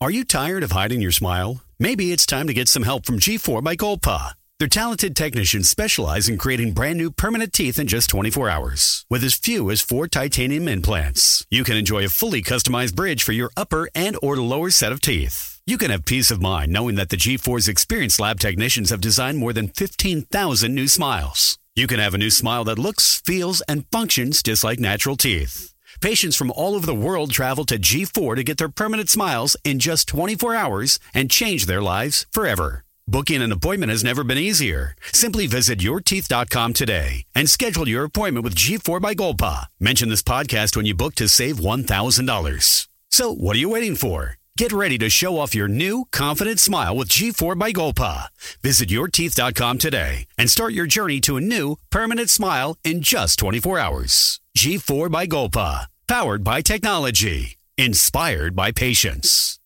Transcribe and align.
Are 0.00 0.12
you 0.12 0.22
tired 0.22 0.62
of 0.62 0.70
hiding 0.70 1.00
your 1.00 1.10
smile? 1.10 1.64
Maybe 1.80 2.12
it's 2.12 2.24
time 2.24 2.46
to 2.46 2.54
get 2.54 2.68
some 2.68 2.84
help 2.84 3.04
from 3.04 3.18
G4 3.18 3.64
by 3.64 3.74
Golpa. 3.74 4.34
Their 4.60 4.68
talented 4.68 5.16
technicians 5.16 5.68
specialize 5.68 6.28
in 6.28 6.38
creating 6.38 6.72
brand 6.72 6.98
new 6.98 7.10
permanent 7.10 7.52
teeth 7.52 7.80
in 7.80 7.88
just 7.88 8.08
24 8.10 8.48
hours. 8.48 9.04
With 9.10 9.24
as 9.24 9.34
few 9.34 9.72
as 9.72 9.80
four 9.80 10.06
titanium 10.06 10.68
implants, 10.68 11.44
you 11.50 11.64
can 11.64 11.76
enjoy 11.76 12.04
a 12.04 12.10
fully 12.10 12.42
customized 12.42 12.94
bridge 12.94 13.24
for 13.24 13.32
your 13.32 13.50
upper 13.56 13.88
and 13.92 14.16
or 14.22 14.36
lower 14.36 14.70
set 14.70 14.92
of 14.92 15.00
teeth. 15.00 15.60
You 15.66 15.76
can 15.76 15.90
have 15.90 16.04
peace 16.04 16.30
of 16.30 16.40
mind 16.40 16.72
knowing 16.72 16.94
that 16.94 17.08
the 17.08 17.16
G4's 17.16 17.66
experienced 17.66 18.20
lab 18.20 18.38
technicians 18.38 18.90
have 18.90 19.00
designed 19.00 19.38
more 19.38 19.52
than 19.52 19.66
15,000 19.66 20.72
new 20.72 20.86
smiles. 20.86 21.58
You 21.74 21.88
can 21.88 21.98
have 21.98 22.14
a 22.14 22.18
new 22.18 22.30
smile 22.30 22.62
that 22.64 22.78
looks, 22.78 23.20
feels, 23.26 23.62
and 23.62 23.84
functions 23.90 24.44
just 24.44 24.62
like 24.62 24.78
natural 24.78 25.16
teeth. 25.16 25.74
Patients 26.00 26.36
from 26.36 26.52
all 26.52 26.74
over 26.74 26.86
the 26.86 26.94
world 26.94 27.32
travel 27.32 27.64
to 27.64 27.78
G4 27.78 28.36
to 28.36 28.44
get 28.44 28.56
their 28.58 28.68
permanent 28.68 29.10
smiles 29.10 29.56
in 29.64 29.78
just 29.78 30.06
24 30.08 30.54
hours 30.54 30.98
and 31.12 31.30
change 31.30 31.66
their 31.66 31.82
lives 31.82 32.26
forever. 32.30 32.84
Booking 33.08 33.42
an 33.42 33.52
appointment 33.52 33.90
has 33.90 34.04
never 34.04 34.22
been 34.22 34.38
easier. 34.38 34.94
Simply 35.12 35.46
visit 35.46 35.80
yourteeth.com 35.80 36.72
today 36.74 37.24
and 37.34 37.50
schedule 37.50 37.88
your 37.88 38.04
appointment 38.04 38.44
with 38.44 38.54
G4 38.54 39.00
by 39.00 39.14
Golpa. 39.14 39.66
Mention 39.80 40.08
this 40.08 40.22
podcast 40.22 40.76
when 40.76 40.86
you 40.86 40.94
book 40.94 41.14
to 41.16 41.28
save 41.28 41.56
$1,000. 41.56 42.88
So, 43.10 43.34
what 43.34 43.56
are 43.56 43.60
you 43.60 43.70
waiting 43.70 43.96
for? 43.96 44.37
Get 44.58 44.72
ready 44.72 44.98
to 44.98 45.08
show 45.08 45.38
off 45.38 45.54
your 45.54 45.68
new, 45.68 46.06
confident 46.10 46.58
smile 46.58 46.96
with 46.96 47.06
G4 47.10 47.56
by 47.56 47.70
Golpa. 47.70 48.26
Visit 48.60 48.88
yourteeth.com 48.88 49.78
today 49.78 50.26
and 50.36 50.50
start 50.50 50.72
your 50.72 50.84
journey 50.84 51.20
to 51.20 51.36
a 51.36 51.40
new, 51.40 51.76
permanent 51.90 52.28
smile 52.28 52.76
in 52.82 53.00
just 53.00 53.38
24 53.38 53.78
hours. 53.78 54.40
G4 54.58 55.12
by 55.12 55.28
Golpa. 55.28 55.86
Powered 56.08 56.42
by 56.42 56.62
technology. 56.62 57.56
Inspired 57.76 58.56
by 58.56 58.72
patience. 58.72 59.60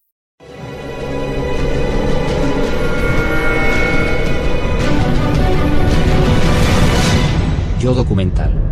Yo 7.81 7.95
documental. 7.95 8.72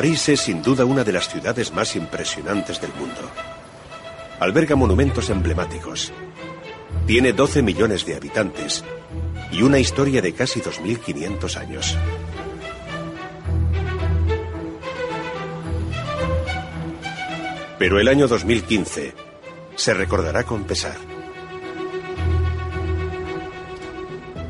París 0.00 0.30
es 0.30 0.40
sin 0.40 0.62
duda 0.62 0.86
una 0.86 1.04
de 1.04 1.12
las 1.12 1.28
ciudades 1.28 1.74
más 1.74 1.94
impresionantes 1.94 2.80
del 2.80 2.90
mundo. 2.94 3.20
Alberga 4.38 4.74
monumentos 4.74 5.28
emblemáticos. 5.28 6.10
Tiene 7.06 7.34
12 7.34 7.60
millones 7.60 8.06
de 8.06 8.16
habitantes 8.16 8.82
y 9.52 9.60
una 9.60 9.78
historia 9.78 10.22
de 10.22 10.32
casi 10.32 10.62
2.500 10.62 11.56
años. 11.58 11.98
Pero 17.78 18.00
el 18.00 18.08
año 18.08 18.26
2015 18.26 19.12
se 19.76 19.92
recordará 19.92 20.44
con 20.44 20.64
pesar. 20.64 20.96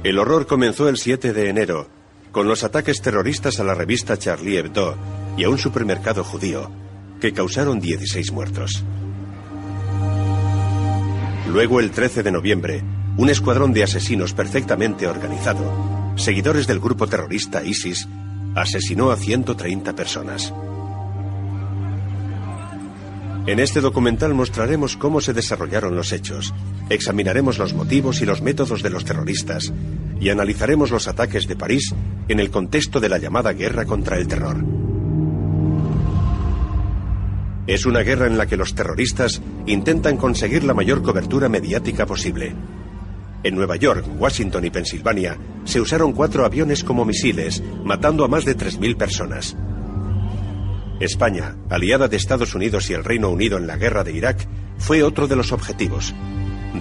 El 0.04 0.16
horror 0.20 0.46
comenzó 0.46 0.88
el 0.88 0.96
7 0.96 1.32
de 1.32 1.48
enero 1.48 1.88
con 2.30 2.46
los 2.46 2.62
ataques 2.62 3.02
terroristas 3.02 3.58
a 3.58 3.64
la 3.64 3.74
revista 3.74 4.16
Charlie 4.16 4.56
Hebdo 4.56 5.19
y 5.36 5.44
a 5.44 5.48
un 5.48 5.58
supermercado 5.58 6.24
judío 6.24 6.70
que 7.20 7.32
causaron 7.32 7.80
16 7.80 8.32
muertos. 8.32 8.84
Luego, 11.48 11.80
el 11.80 11.90
13 11.90 12.22
de 12.22 12.32
noviembre, 12.32 12.82
un 13.16 13.28
escuadrón 13.28 13.72
de 13.72 13.82
asesinos 13.82 14.32
perfectamente 14.32 15.06
organizado, 15.06 16.14
seguidores 16.16 16.66
del 16.66 16.80
grupo 16.80 17.06
terrorista 17.06 17.64
ISIS, 17.64 18.08
asesinó 18.54 19.10
a 19.10 19.16
130 19.16 19.94
personas. 19.94 20.52
En 23.46 23.58
este 23.58 23.80
documental 23.80 24.34
mostraremos 24.34 24.96
cómo 24.96 25.20
se 25.20 25.32
desarrollaron 25.32 25.96
los 25.96 26.12
hechos, 26.12 26.54
examinaremos 26.88 27.58
los 27.58 27.74
motivos 27.74 28.20
y 28.20 28.26
los 28.26 28.42
métodos 28.42 28.82
de 28.82 28.90
los 28.90 29.04
terroristas 29.04 29.72
y 30.20 30.28
analizaremos 30.28 30.90
los 30.90 31.08
ataques 31.08 31.48
de 31.48 31.56
París 31.56 31.94
en 32.28 32.38
el 32.38 32.50
contexto 32.50 33.00
de 33.00 33.08
la 33.08 33.18
llamada 33.18 33.52
guerra 33.52 33.86
contra 33.86 34.18
el 34.18 34.28
terror. 34.28 34.79
Es 37.70 37.86
una 37.86 38.00
guerra 38.00 38.26
en 38.26 38.36
la 38.36 38.46
que 38.46 38.56
los 38.56 38.74
terroristas 38.74 39.40
intentan 39.64 40.16
conseguir 40.16 40.64
la 40.64 40.74
mayor 40.74 41.02
cobertura 41.02 41.48
mediática 41.48 42.04
posible. 42.04 42.52
En 43.44 43.54
Nueva 43.54 43.76
York, 43.76 44.04
Washington 44.18 44.64
y 44.64 44.70
Pensilvania 44.70 45.38
se 45.62 45.80
usaron 45.80 46.12
cuatro 46.12 46.44
aviones 46.44 46.82
como 46.82 47.04
misiles, 47.04 47.62
matando 47.84 48.24
a 48.24 48.28
más 48.28 48.44
de 48.44 48.56
3.000 48.56 48.96
personas. 48.96 49.56
España, 50.98 51.54
aliada 51.68 52.08
de 52.08 52.16
Estados 52.16 52.56
Unidos 52.56 52.90
y 52.90 52.94
el 52.94 53.04
Reino 53.04 53.30
Unido 53.30 53.56
en 53.56 53.68
la 53.68 53.76
guerra 53.76 54.02
de 54.02 54.14
Irak, 54.14 54.48
fue 54.76 55.04
otro 55.04 55.28
de 55.28 55.36
los 55.36 55.52
objetivos. 55.52 56.12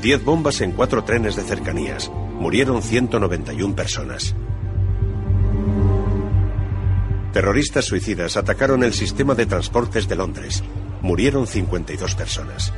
Diez 0.02 0.26
bombas 0.26 0.60
en 0.62 0.72
cuatro 0.72 1.04
trenes 1.04 1.36
de 1.36 1.44
cercanías. 1.44 2.10
Murieron 2.40 2.82
191 2.82 3.76
personas. 3.76 4.36
Terroristas 7.32 7.86
suicidas 7.86 8.38
atacaron 8.38 8.84
el 8.84 8.94
sistema 8.94 9.36
de 9.36 9.46
transportes 9.46 10.08
de 10.08 10.16
Londres. 10.16 10.64
Murieron 11.02 11.48
52 11.48 12.16
personas. 12.16 12.74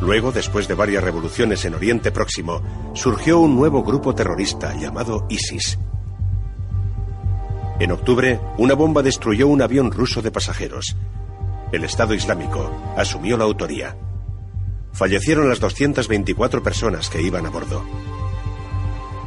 Luego, 0.00 0.32
después 0.32 0.66
de 0.66 0.74
varias 0.74 1.04
revoluciones 1.04 1.64
en 1.64 1.74
Oriente 1.74 2.10
Próximo, 2.10 2.62
surgió 2.94 3.38
un 3.38 3.54
nuevo 3.54 3.82
grupo 3.82 4.14
terrorista 4.14 4.74
llamado 4.74 5.26
ISIS. 5.28 5.78
En 7.78 7.92
octubre, 7.92 8.40
una 8.58 8.74
bomba 8.74 9.02
destruyó 9.02 9.48
un 9.48 9.62
avión 9.62 9.90
ruso 9.90 10.22
de 10.22 10.30
pasajeros. 10.30 10.96
el 11.72 11.84
Estado 11.84 12.14
Islámico, 12.14 12.68
asumió 12.96 13.36
la 13.36 13.44
autoría. 13.44 13.96
Fallecieron 14.92 15.48
las 15.48 15.60
224 15.60 16.62
personas 16.64 17.08
que 17.08 17.22
iban 17.22 17.46
a 17.46 17.50
bordo. 17.50 17.84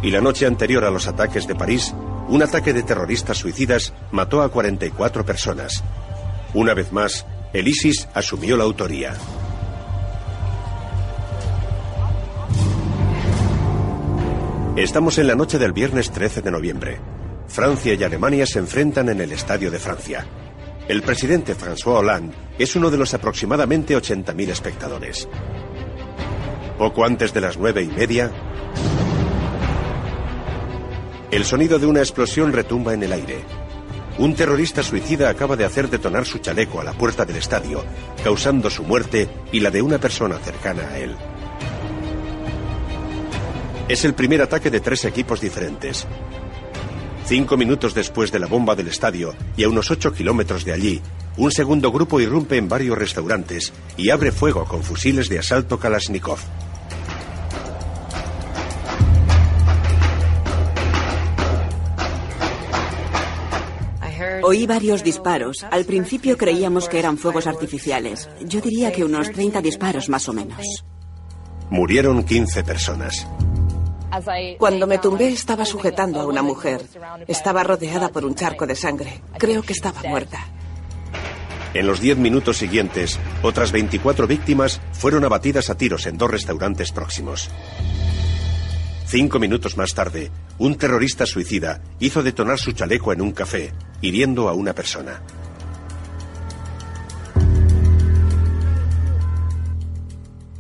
Y 0.02 0.12
la 0.12 0.20
noche 0.20 0.46
anterior 0.46 0.84
a 0.84 0.92
los 0.92 1.08
ataques 1.08 1.48
de 1.48 1.56
París, 1.56 1.96
un 2.28 2.44
ataque 2.44 2.74
de 2.74 2.84
terroristas 2.84 3.38
suicidas 3.38 3.94
mató 4.12 4.42
a 4.42 4.50
44 4.50 5.26
personas. 5.26 5.84
Una 6.54 6.74
vez 6.74 6.92
más, 6.92 7.26
el 7.54 7.68
ISIS 7.68 8.08
asumió 8.16 8.58
la 8.58 8.64
autoría. 8.64 9.14
Estamos 14.76 15.20
en 15.20 15.28
la 15.28 15.36
noche 15.36 15.60
del 15.60 15.72
viernes 15.72 16.10
13 16.10 16.42
de 16.42 16.50
noviembre. 16.50 17.00
Francia 17.48 17.94
y 17.94 18.04
Alemania 18.04 18.48
se 18.48 18.58
enfrentan 18.58 19.10
en 19.10 19.22
el 19.22 19.32
Estadio 19.32 19.70
de 19.70 19.78
Francia. 19.78 20.26
El 20.88 21.04
presidente 21.04 21.56
François 21.56 22.00
Hollande 22.00 22.36
es 22.58 22.76
uno 22.76 22.90
de 22.90 22.98
los 22.98 23.14
aproximadamente 23.14 23.96
80.000 23.96 24.50
espectadores. 24.50 25.30
Poco 26.80 27.06
antes 27.06 27.34
de 27.36 27.42
las 27.42 27.58
nueve 27.58 27.84
y 27.84 27.88
media, 27.88 28.32
el 31.30 31.46
sonido 31.46 31.78
de 31.78 31.86
una 31.86 32.00
explosión 32.00 32.52
retumba 32.52 32.96
en 32.96 33.04
el 33.04 33.14
aire. 33.14 33.63
Un 34.18 34.36
terrorista 34.36 34.84
suicida 34.84 35.30
acaba 35.30 35.56
de 35.56 35.66
hacer 35.66 35.90
detonar 35.90 36.26
su 36.26 36.38
chaleco 36.38 36.80
a 36.80 36.84
la 36.84 36.94
puerta 36.94 37.26
del 37.26 37.38
estadio, 37.38 37.84
causando 38.24 38.70
su 38.70 38.84
muerte 38.84 39.28
y 39.52 39.60
la 39.60 39.72
de 39.72 39.82
una 39.82 39.98
persona 39.98 40.38
cercana 40.38 40.88
a 40.90 41.00
él. 41.00 41.16
Es 43.88 44.06
el 44.06 44.14
primer 44.14 44.42
ataque 44.42 44.70
de 44.70 44.80
tres 44.80 45.04
equipos 45.06 45.42
diferentes. 45.42 46.06
Cinco 47.26 47.58
minutos 47.58 47.94
después 47.94 48.32
de 48.32 48.40
la 48.40 48.48
bomba 48.48 48.76
del 48.76 48.88
estadio 48.88 49.34
y 49.58 49.64
a 49.64 49.70
unos 49.70 49.90
ocho 49.90 50.14
kilómetros 50.14 50.64
de 50.64 50.74
allí, 50.74 51.02
un 51.38 51.52
segundo 51.52 51.92
grupo 51.92 52.20
irrumpe 52.20 52.58
en 52.58 52.70
varios 52.70 52.98
restaurantes 52.98 53.74
y 53.98 54.12
abre 54.12 54.32
fuego 54.32 54.66
con 54.66 54.84
fusiles 54.84 55.28
de 55.28 55.40
asalto 55.40 55.80
Kalashnikov. 55.80 56.40
Oí 64.44 64.68
varios 64.68 65.04
disparos. 65.04 65.66
Al 65.72 65.86
principio 65.86 66.38
creíamos 66.38 66.90
que 66.90 67.00
eran 67.00 67.18
fuegos 67.18 67.48
artificiales. 67.48 68.30
Yo 68.42 68.60
diría 68.60 68.92
que 68.92 69.04
unos 69.06 69.32
30 69.32 69.62
disparos 69.62 70.10
más 70.10 70.28
o 70.28 70.34
menos. 70.34 70.86
Murieron 71.70 72.24
15 72.24 72.64
personas. 72.64 73.26
Cuando 74.60 74.86
me 74.86 75.00
tumbé 75.00 75.30
estaba 75.30 75.66
sujetando 75.66 76.20
a 76.20 76.28
una 76.28 76.44
mujer. 76.44 76.82
Estaba 77.28 77.64
rodeada 77.64 78.10
por 78.10 78.26
un 78.26 78.36
charco 78.36 78.68
de 78.68 78.76
sangre. 78.76 79.22
Creo 79.38 79.64
que 79.64 79.74
estaba 79.74 80.02
muerta. 80.04 80.46
En 81.74 81.88
los 81.88 82.02
10 82.02 82.18
minutos 82.18 82.58
siguientes, 82.58 83.20
otras 83.42 83.72
24 83.72 84.28
víctimas 84.28 84.82
fueron 84.92 85.24
abatidas 85.24 85.70
a 85.70 85.76
tiros 85.76 86.06
en 86.06 86.18
dos 86.18 86.30
restaurantes 86.30 86.92
próximos. 86.92 87.50
Cinco 89.06 89.40
minutos 89.40 89.78
más 89.78 89.94
tarde, 89.94 90.32
un 90.58 90.76
terrorista 90.76 91.26
suicida 91.26 91.82
hizo 92.00 92.24
detonar 92.24 92.58
su 92.60 92.72
chaleco 92.72 93.14
en 93.14 93.22
un 93.22 93.32
café, 93.32 93.72
hiriendo 94.02 94.50
a 94.50 94.54
una 94.54 94.74
persona. 94.74 95.22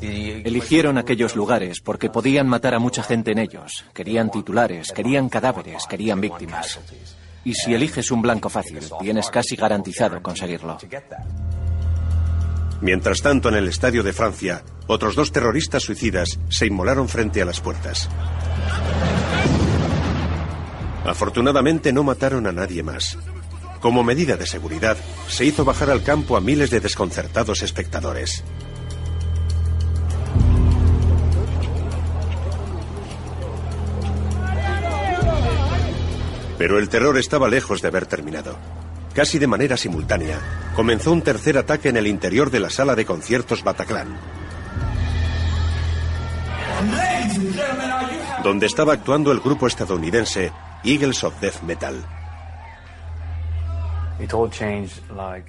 Eligieron 0.01 0.98
aquellos 0.98 1.36
lugares 1.36 1.80
porque 1.80 2.10
podían 2.10 2.48
matar 2.48 2.75
a 2.75 2.80
mucha 2.80 3.01
gente 3.01 3.31
en 3.31 3.40
ellos. 3.40 3.86
Querían 3.94 4.30
titulares, 4.30 4.92
querían 4.92 5.30
cadáveres, 5.30 5.86
querían 5.88 6.19
víctimas. 6.19 6.80
Y 7.46 7.54
si 7.54 7.74
eliges 7.74 8.12
un 8.12 8.22
blanco 8.22 8.50
fácil, 8.50 8.80
tienes 9.00 9.30
casi 9.30 9.56
garantizado 9.56 10.22
conseguirlo. 10.22 10.78
Mientras 12.84 13.22
tanto, 13.22 13.48
en 13.48 13.56
el 13.56 13.70
estadio 13.70 14.04
de 14.04 14.12
Francia, 14.12 14.62
otros 14.88 15.16
dos 15.16 15.32
terroristas 15.32 15.84
suicidas 15.84 16.38
se 16.50 16.66
inmolaron 16.66 17.08
frente 17.08 17.42
a 17.42 17.46
las 17.46 17.62
puertas. 17.62 18.10
Afortunadamente 21.06 21.94
no 21.94 22.04
mataron 22.04 22.46
a 22.46 22.52
nadie 22.52 22.84
más. 22.84 23.18
Como 23.80 24.04
medida 24.04 24.36
de 24.36 24.46
seguridad, 24.46 24.98
se 25.30 25.46
hizo 25.46 25.64
bajar 25.64 25.90
al 25.90 26.04
campo 26.04 26.36
a 26.36 26.42
miles 26.42 26.72
de 26.72 26.82
desconcertados 26.82 27.62
espectadores. 27.62 28.44
Pero 36.58 36.80
el 36.80 36.90
terror 36.90 37.18
estaba 37.18 37.48
lejos 37.48 37.82
de 37.82 37.88
haber 37.88 38.08
terminado. 38.08 38.58
Casi 39.14 39.40
de 39.40 39.48
manera 39.48 39.78
simultánea, 39.78 40.62
comenzó 40.75 41.12
un 41.12 41.22
tercer 41.22 41.58
ataque 41.58 41.90
en 41.90 41.98
el 41.98 42.08
interior 42.08 42.50
de 42.50 42.60
la 42.60 42.70
sala 42.70 42.96
de 42.96 43.06
conciertos 43.06 43.64
Bataclan, 43.64 44.18
donde 48.44 48.66
estaba 48.66 48.94
actuando 48.94 49.31
el 49.31 49.40
grupo 49.40 49.68
estadounidense 49.68 50.52
Eagles 50.84 51.24
of 51.24 51.40
Death 51.40 51.62
Metal. 51.62 51.96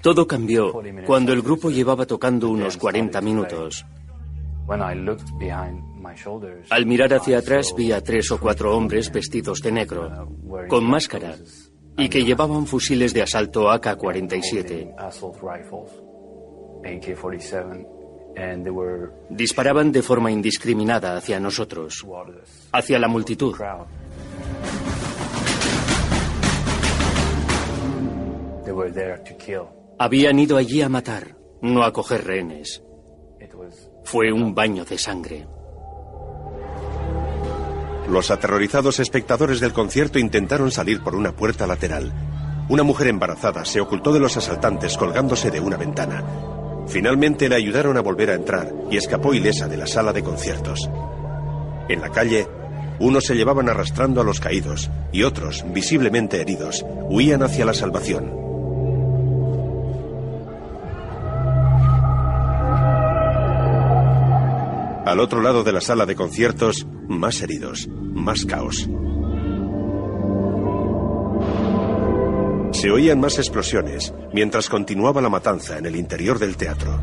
Todo 0.03 0.27
cambió 0.27 0.73
cuando 1.07 1.33
el 1.33 1.43
grupo 1.43 1.71
llevaba 1.71 2.07
tocando 2.07 2.49
unos 2.49 2.77
40 2.77 3.21
minutos. 3.21 3.85
Al 6.71 6.87
mirar 6.87 7.15
hacia 7.15 7.39
atrás 7.39 7.75
vi 7.77 7.93
a 7.93 8.03
tres 8.03 8.31
o 8.31 8.39
cuatro 8.39 8.77
hombres 8.77 9.13
vestidos 9.13 9.61
de 9.61 9.73
negro, 9.73 10.29
con 10.69 10.85
máscara, 10.85 11.35
y 11.97 12.09
que 12.09 12.25
llevaban 12.25 12.67
fusiles 12.67 13.15
de 13.15 13.23
asalto 13.23 13.71
AK-47. 13.71 14.95
Disparaban 19.31 19.93
de 19.93 20.03
forma 20.03 20.31
indiscriminada 20.31 21.17
hacia 21.17 21.39
nosotros, 21.39 22.05
hacia 22.73 22.99
la 22.99 23.09
multitud. 23.09 23.55
Habían 29.99 30.39
ido 30.39 30.57
allí 30.57 30.83
a 30.83 30.89
matar, 30.89 31.37
no 31.63 31.85
a 31.85 31.93
coger 31.93 32.25
rehenes. 32.25 32.83
Fue 34.05 34.33
un 34.33 34.55
baño 34.55 34.85
de 34.85 34.99
sangre. 34.99 35.47
Los 38.09 38.31
aterrorizados 38.31 39.01
espectadores 39.01 39.61
del 39.61 39.73
concierto 39.73 40.19
intentaron 40.19 40.71
salir 40.71 41.03
por 41.03 41.15
una 41.15 41.33
puerta 41.33 41.67
lateral. 41.67 42.13
Una 42.69 42.83
mujer 42.83 43.09
embarazada 43.09 43.65
se 43.65 43.81
ocultó 43.81 44.13
de 44.13 44.21
los 44.21 44.37
asaltantes 44.37 44.97
colgándose 44.97 45.51
de 45.51 45.61
una 45.61 45.77
ventana. 45.77 46.23
Finalmente 46.87 47.49
le 47.49 47.57
ayudaron 47.57 47.97
a 47.97 48.03
volver 48.03 48.31
a 48.31 48.35
entrar 48.35 48.73
y 48.91 48.99
escapó 48.99 49.33
ilesa 49.33 49.69
de 49.69 49.79
la 49.79 49.87
sala 49.87 50.13
de 50.13 50.23
conciertos. 50.23 50.89
En 51.89 52.01
la 52.01 52.11
calle, 52.11 52.47
unos 52.99 53.25
se 53.25 53.35
llevaban 53.35 53.69
arrastrando 53.69 54.21
a 54.21 54.25
los 54.25 54.39
caídos 54.39 54.91
y 55.11 55.23
otros, 55.23 55.65
visiblemente 55.73 56.41
heridos, 56.41 56.85
huían 57.09 57.43
hacia 57.43 57.65
la 57.65 57.75
salvación. 57.75 58.44
Al 65.05 65.21
otro 65.21 65.43
lado 65.43 65.63
de 65.65 65.73
la 65.73 65.81
sala 65.81 66.07
de 66.07 66.17
conciertos, 66.17 66.87
más 67.09 67.43
heridos, 67.43 67.89
más 67.89 68.45
caos. 68.47 68.89
Se 72.73 72.91
oían 72.91 73.21
más 73.21 73.39
explosiones 73.39 74.15
mientras 74.33 74.69
continuaba 74.69 75.21
la 75.21 75.29
matanza 75.29 75.79
en 75.79 75.87
el 75.87 75.97
interior 75.97 76.39
del 76.39 76.57
teatro. 76.57 77.01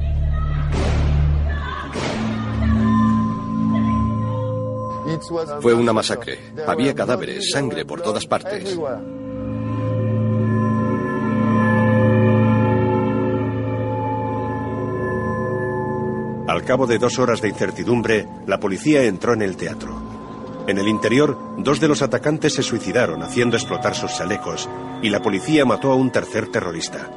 Fue 5.61 5.73
una 5.73 5.93
masacre. 5.93 6.39
Había 6.67 6.95
cadáveres, 6.95 7.51
sangre 7.51 7.85
por 7.85 8.01
todas 8.01 8.25
partes. 8.25 8.77
Al 16.51 16.65
cabo 16.65 16.85
de 16.85 16.97
dos 16.97 17.17
horas 17.17 17.41
de 17.41 17.47
incertidumbre, 17.47 18.27
la 18.45 18.59
policía 18.59 19.03
entró 19.03 19.31
en 19.31 19.41
el 19.41 19.55
teatro. 19.55 20.65
En 20.67 20.77
el 20.79 20.89
interior, 20.89 21.37
dos 21.57 21.79
de 21.79 21.87
los 21.87 22.01
atacantes 22.01 22.55
se 22.55 22.61
suicidaron 22.61 23.23
haciendo 23.23 23.55
explotar 23.55 23.95
sus 23.95 24.17
chalecos 24.17 24.67
y 25.01 25.09
la 25.09 25.21
policía 25.21 25.63
mató 25.63 25.93
a 25.93 25.95
un 25.95 26.11
tercer 26.11 26.49
terrorista. 26.49 27.09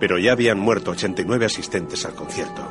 Pero 0.00 0.18
ya 0.18 0.32
habían 0.32 0.58
muerto 0.58 0.92
89 0.92 1.44
asistentes 1.44 2.06
al 2.06 2.14
concierto. 2.14 2.62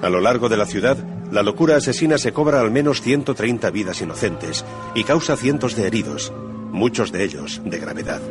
A 0.00 0.08
lo 0.08 0.18
largo 0.18 0.48
de 0.48 0.56
la 0.56 0.64
ciudad, 0.64 0.96
la 1.30 1.42
locura 1.42 1.76
asesina 1.76 2.16
se 2.16 2.32
cobra 2.32 2.62
al 2.62 2.70
menos 2.70 3.02
130 3.02 3.68
vidas 3.68 4.00
inocentes 4.00 4.64
y 4.94 5.04
causa 5.04 5.36
cientos 5.36 5.76
de 5.76 5.88
heridos, 5.88 6.32
muchos 6.72 7.12
de 7.12 7.22
ellos 7.22 7.60
de 7.66 7.78
gravedad. 7.78 8.22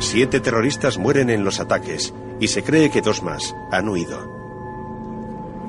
Siete 0.00 0.40
terroristas 0.40 0.98
mueren 0.98 1.30
en 1.30 1.44
los 1.44 1.60
ataques 1.60 2.12
y 2.40 2.48
se 2.48 2.64
cree 2.64 2.90
que 2.90 3.02
dos 3.02 3.22
más 3.22 3.54
han 3.70 3.88
huido. 3.88 4.18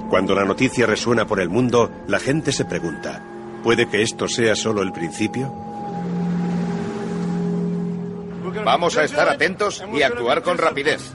Cuando 0.10 0.34
la 0.34 0.46
noticia 0.46 0.86
resuena 0.86 1.28
por 1.28 1.40
el 1.40 1.50
mundo, 1.50 1.92
la 2.08 2.20
gente 2.20 2.52
se 2.52 2.66
pregunta, 2.66 3.24
¿puede 3.64 3.88
que 3.88 4.02
esto 4.02 4.28
sea 4.28 4.56
solo 4.56 4.82
el 4.82 4.92
principio? 4.92 5.54
Vamos 8.66 8.98
a 8.98 9.04
estar 9.04 9.30
atentos 9.30 9.84
y 9.94 10.02
actuar 10.02 10.42
con 10.42 10.58
rapidez. 10.58 11.14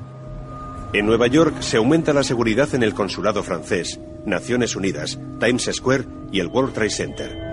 En 0.93 1.07
Nueva 1.07 1.27
York 1.27 1.61
se 1.61 1.77
aumenta 1.77 2.13
la 2.13 2.23
seguridad 2.23 2.75
en 2.75 2.83
el 2.83 2.95
consulado 2.95 3.43
francés, 3.43 4.01
Naciones 4.25 4.77
Unidas, 4.77 5.19
Times 5.41 5.69
Square 5.73 6.05
y 6.33 6.41
el 6.41 6.47
World 6.47 6.73
Trade 6.73 6.91
Center. 6.91 7.46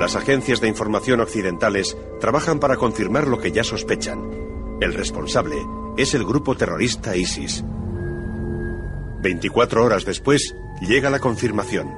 Las 0.00 0.16
agencias 0.16 0.62
de 0.62 0.68
información 0.68 1.20
occidentales 1.20 1.94
trabajan 2.20 2.58
para 2.58 2.78
confirmar 2.78 3.26
lo 3.26 3.38
que 3.38 3.52
ya 3.52 3.62
sospechan. 3.62 4.30
El 4.80 4.94
responsable 4.94 5.56
es 5.98 6.14
el 6.14 6.24
grupo 6.24 6.56
terrorista 6.56 7.14
ISIS. 7.14 7.62
24 9.22 9.84
horas 9.84 10.06
después, 10.06 10.56
llega 10.80 11.10
la 11.10 11.18
confirmación. 11.18 11.92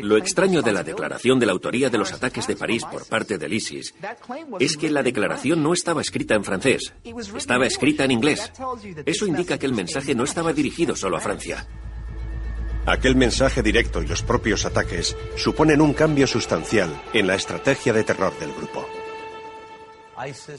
Lo 0.00 0.16
extraño 0.16 0.62
de 0.62 0.72
la 0.72 0.82
declaración 0.82 1.38
de 1.38 1.44
la 1.44 1.52
autoría 1.52 1.90
de 1.90 1.98
los 1.98 2.10
ataques 2.10 2.46
de 2.46 2.56
París 2.56 2.86
por 2.90 3.04
parte 3.04 3.36
del 3.36 3.52
ISIS 3.52 3.94
es 4.60 4.78
que 4.78 4.88
la 4.88 5.02
declaración 5.02 5.62
no 5.62 5.74
estaba 5.74 6.00
escrita 6.00 6.34
en 6.34 6.44
francés, 6.44 6.94
estaba 7.36 7.66
escrita 7.66 8.04
en 8.04 8.12
inglés. 8.12 8.50
Eso 9.04 9.26
indica 9.26 9.58
que 9.58 9.66
el 9.66 9.74
mensaje 9.74 10.14
no 10.14 10.24
estaba 10.24 10.54
dirigido 10.54 10.96
solo 10.96 11.18
a 11.18 11.20
Francia. 11.20 11.66
Aquel 12.84 13.14
mensaje 13.14 13.62
directo 13.62 14.02
y 14.02 14.08
los 14.08 14.22
propios 14.22 14.64
ataques 14.64 15.16
suponen 15.36 15.80
un 15.80 15.94
cambio 15.94 16.26
sustancial 16.26 16.90
en 17.12 17.28
la 17.28 17.36
estrategia 17.36 17.92
de 17.92 18.02
terror 18.02 18.36
del 18.40 18.52
grupo. 18.52 18.84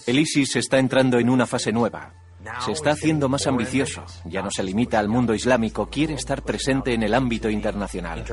El 0.07 0.19
ISIS 0.19 0.55
está 0.55 0.79
entrando 0.79 1.19
en 1.19 1.29
una 1.29 1.45
fase 1.45 1.73
nueva. 1.73 2.13
Se 2.63 2.71
está 2.71 2.91
haciendo 2.91 3.27
más 3.27 3.45
ambicioso. 3.47 4.05
Ya 4.25 4.41
no 4.41 4.51
se 4.51 4.63
limita 4.63 4.99
al 4.99 5.09
mundo 5.09 5.33
islámico, 5.33 5.89
quiere 5.89 6.13
estar 6.13 6.43
presente 6.43 6.93
en 6.93 7.03
el 7.03 7.13
ámbito 7.13 7.49
internacional. 7.49 8.23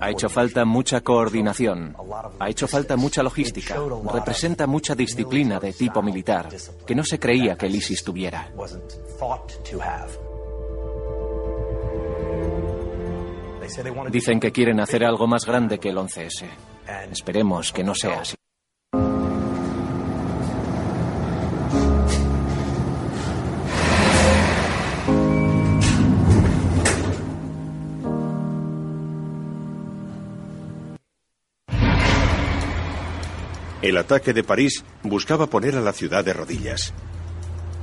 Ha 0.00 0.10
hecho 0.10 0.28
falta 0.28 0.64
mucha 0.64 1.00
coordinación, 1.00 1.96
ha 2.38 2.48
hecho 2.48 2.68
falta 2.68 2.96
mucha 2.96 3.22
logística, 3.22 3.76
representa 4.12 4.66
mucha 4.66 4.94
disciplina 4.94 5.58
de 5.58 5.72
tipo 5.72 6.00
militar 6.02 6.48
que 6.86 6.94
no 6.94 7.02
se 7.04 7.18
creía 7.18 7.56
que 7.56 7.66
el 7.66 7.74
ISIS 7.74 8.04
tuviera. 8.04 8.52
Dicen 14.10 14.40
que 14.40 14.52
quieren 14.52 14.80
hacer 14.80 15.04
algo 15.04 15.26
más 15.26 15.44
grande 15.44 15.78
que 15.78 15.90
el 15.90 15.96
11S. 15.96 16.46
Esperemos 17.10 17.72
que 17.72 17.84
no 17.84 17.94
sea 17.94 18.20
así. 18.20 18.37
El 33.80 33.96
ataque 33.96 34.32
de 34.32 34.42
París 34.42 34.84
buscaba 35.04 35.46
poner 35.46 35.76
a 35.76 35.80
la 35.80 35.92
ciudad 35.92 36.24
de 36.24 36.32
rodillas. 36.32 36.92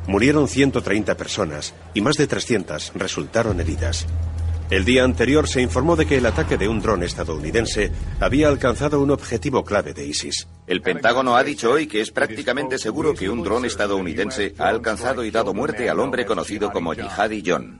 Murieron 0.08 0.50
130 0.50 1.16
personas 1.16 1.74
y 1.94 2.02
más 2.02 2.18
de 2.18 2.28
300 2.28 2.92
resultaron 2.96 3.62
heridas. 3.62 4.06
El 4.70 4.84
día 4.84 5.06
anterior 5.06 5.48
se 5.48 5.62
informó 5.62 5.96
de 5.96 6.06
que 6.06 6.18
el 6.18 6.26
ataque 6.26 6.58
de 6.58 6.68
un 6.68 6.82
dron 6.82 7.04
estadounidense 7.04 7.92
había 8.20 8.50
alcanzado 8.50 9.00
un 9.00 9.12
objetivo 9.12 9.64
clave 9.64 9.94
de 9.94 10.06
ISIS. 10.06 10.48
El 10.68 10.82
Pentágono 10.82 11.38
ha 11.38 11.44
dicho 11.44 11.72
hoy 11.72 11.88
que 11.88 12.02
es 12.02 12.12
prácticamente 12.12 12.78
seguro 12.78 13.14
que 13.14 13.30
un 13.30 13.44
dron 13.44 13.64
estadounidense 13.64 14.54
ha 14.58 14.68
alcanzado 14.68 15.24
y 15.24 15.32
dado 15.32 15.54
muerte 15.54 15.90
al 15.90 16.00
hombre 16.02 16.26
conocido 16.26 16.72
como 16.72 16.94
Jihadi 16.94 17.44
John. 17.46 17.80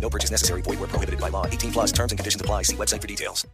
No 0.00 0.08
purchase 0.08 0.30
necessary. 0.32 0.62
Void 0.62 0.80
where 0.80 0.88
prohibited 0.88 1.20
by 1.20 1.30
law. 1.30 1.46
18 1.46 1.72
plus 1.72 1.92
terms 1.92 2.12
and 2.12 2.18
conditions 2.18 2.40
apply. 2.40 2.64
See 2.64 2.76
website 2.76 3.00
for 3.00 3.06
details. 3.06 3.46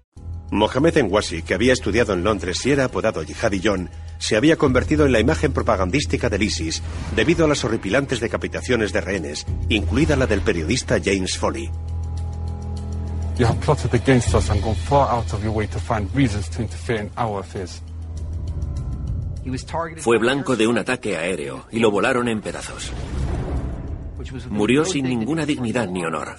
Mohamed 0.52 0.96
Enwasi, 0.96 1.42
que 1.42 1.54
había 1.54 1.72
estudiado 1.72 2.12
en 2.12 2.22
Londres 2.22 2.64
y 2.64 2.70
era 2.70 2.84
apodado 2.84 3.24
Jihadi 3.24 3.60
John, 3.62 3.90
se 4.18 4.36
había 4.36 4.56
convertido 4.56 5.04
en 5.04 5.10
la 5.10 5.18
imagen 5.18 5.52
propagandística 5.52 6.30
del 6.30 6.44
ISIS 6.44 6.82
debido 7.16 7.44
a 7.44 7.48
las 7.48 7.64
horripilantes 7.64 8.20
decapitaciones 8.20 8.92
de 8.92 9.00
rehenes, 9.00 9.44
incluida 9.68 10.14
la 10.14 10.26
del 10.26 10.42
periodista 10.42 10.98
James 11.04 11.36
Foley. 11.36 11.68
You 13.38 13.46
have 13.46 13.60
plotted 13.60 13.92
against 13.92 14.34
us 14.34 14.48
and 14.48 14.62
gone 14.62 14.76
far 14.76 15.10
out 15.10 15.32
of 15.32 15.42
your 15.42 15.52
way 15.52 15.66
to 15.66 15.78
find 15.80 16.08
reasons 16.14 16.48
to 16.50 16.62
interfere 16.62 17.00
in 17.00 17.10
our 17.18 17.40
affairs. 17.40 17.82
Fue 19.98 20.18
blanco 20.18 20.56
de 20.56 20.66
un 20.66 20.78
ataque 20.78 21.16
aéreo 21.16 21.66
y 21.70 21.78
lo 21.78 21.90
volaron 21.90 22.28
en 22.28 22.40
pedazos. 22.40 22.92
Murió 24.50 24.84
sin 24.84 25.08
ninguna 25.08 25.46
dignidad 25.46 25.88
ni 25.88 26.04
honor. 26.04 26.36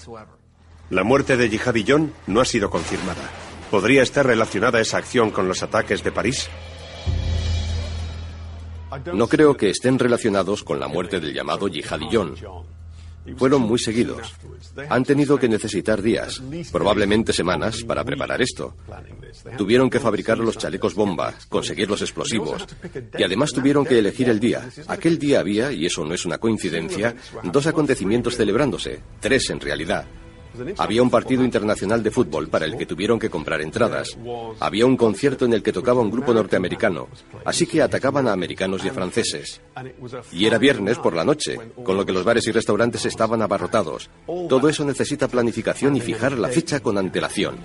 La 0.90 1.04
muerte 1.04 1.38
de 1.38 1.50
Jihadi 1.50 1.86
John 1.88 2.14
no 2.28 2.42
ha 2.42 2.46
sido 2.46 2.70
confirmada. 2.70 3.30
¿Podría 3.70 4.04
estar 4.04 4.26
relacionada 4.26 4.80
esa 4.80 4.98
acción 4.98 5.32
con 5.32 5.48
los 5.48 5.62
ataques 5.62 6.04
de 6.04 6.12
París? 6.12 6.50
No 9.14 9.28
creo 9.28 9.58
que 9.58 9.70
estén 9.70 10.00
relacionados 10.00 10.64
con 10.64 10.80
la 10.80 10.88
muerte 10.88 11.20
del 11.20 11.34
llamado 11.34 11.68
Jihadi 11.68 12.08
John. 12.12 12.36
Fueron 13.36 13.64
muy 13.64 13.80
seguidos. 13.80 14.34
Han 14.90 15.04
tenido 15.04 15.38
que 15.38 15.50
necesitar 15.50 16.02
días, 16.02 16.42
probablemente 16.72 17.34
semanas, 17.34 17.84
para 17.84 18.04
preparar 18.04 18.42
esto. 18.42 18.76
Tuvieron 19.58 19.90
que 19.90 20.00
fabricar 20.00 20.38
los 20.38 20.58
chalecos 20.58 20.94
bomba, 20.94 21.34
conseguir 21.50 21.90
los 21.90 22.02
explosivos, 22.02 22.66
y 23.18 23.24
además 23.24 23.52
tuvieron 23.52 23.86
que 23.86 24.00
elegir 24.00 24.30
el 24.30 24.40
día. 24.40 24.70
Aquel 24.88 25.18
día 25.18 25.40
había, 25.40 25.72
y 25.72 25.86
eso 25.86 26.06
no 26.06 26.14
es 26.14 26.26
una 26.26 26.38
coincidencia, 26.38 27.16
dos 27.44 27.68
acontecimientos 27.68 28.38
celebrándose, 28.38 29.02
tres 29.20 29.50
en 29.50 29.60
realidad. 29.60 30.06
Había 30.78 31.04
un 31.04 31.10
partido 31.10 31.44
internacional 31.44 32.04
de 32.04 32.12
fútbol 32.12 32.48
para 32.48 32.66
el 32.66 32.78
que 32.78 32.86
tuvieron 32.86 33.20
que 33.20 33.30
comprar 33.30 33.62
entradas. 33.62 34.18
Había 34.60 34.86
un 34.86 34.98
concierto 34.98 35.46
en 35.46 35.54
el 35.54 35.64
que 35.64 35.74
tocaba 35.74 36.02
un 36.02 36.12
grupo 36.12 36.34
norteamericano. 36.34 37.08
Así 37.46 37.66
que 37.66 37.82
atacaban 37.82 38.28
a 38.28 38.34
americanos 38.34 38.84
y 38.84 38.90
a 38.90 38.94
franceses. 38.94 39.62
Y 40.32 40.46
era 40.46 40.58
viernes 40.58 40.98
por 40.98 41.16
la 41.16 41.24
noche, 41.24 41.58
con 41.84 41.98
lo 41.98 42.06
que 42.06 42.14
los 42.14 42.24
bares 42.24 42.48
y 42.48 42.52
restaurantes 42.52 43.06
estaban 43.06 43.42
abarrotados. 43.42 44.10
Todo 44.26 44.70
eso 44.70 44.86
necesita 44.86 45.28
planificación 45.28 45.96
y 45.96 46.02
fijar 46.02 46.38
la 46.38 46.50
fecha 46.50 46.80
con 46.80 46.98
antelación. 46.98 47.56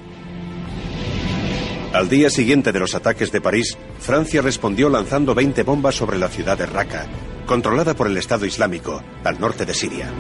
Al 1.92 2.08
día 2.08 2.30
siguiente 2.30 2.72
de 2.72 2.80
los 2.80 2.94
ataques 2.94 3.30
de 3.32 3.42
París, 3.42 3.76
Francia 3.98 4.40
respondió 4.40 4.88
lanzando 4.88 5.34
20 5.34 5.62
bombas 5.62 5.94
sobre 5.94 6.18
la 6.18 6.28
ciudad 6.28 6.56
de 6.56 6.64
Raqqa, 6.64 7.06
controlada 7.44 7.92
por 7.92 8.06
el 8.06 8.16
Estado 8.16 8.46
Islámico, 8.46 9.02
al 9.24 9.38
norte 9.38 9.66
de 9.66 9.74
Siria. 9.74 10.10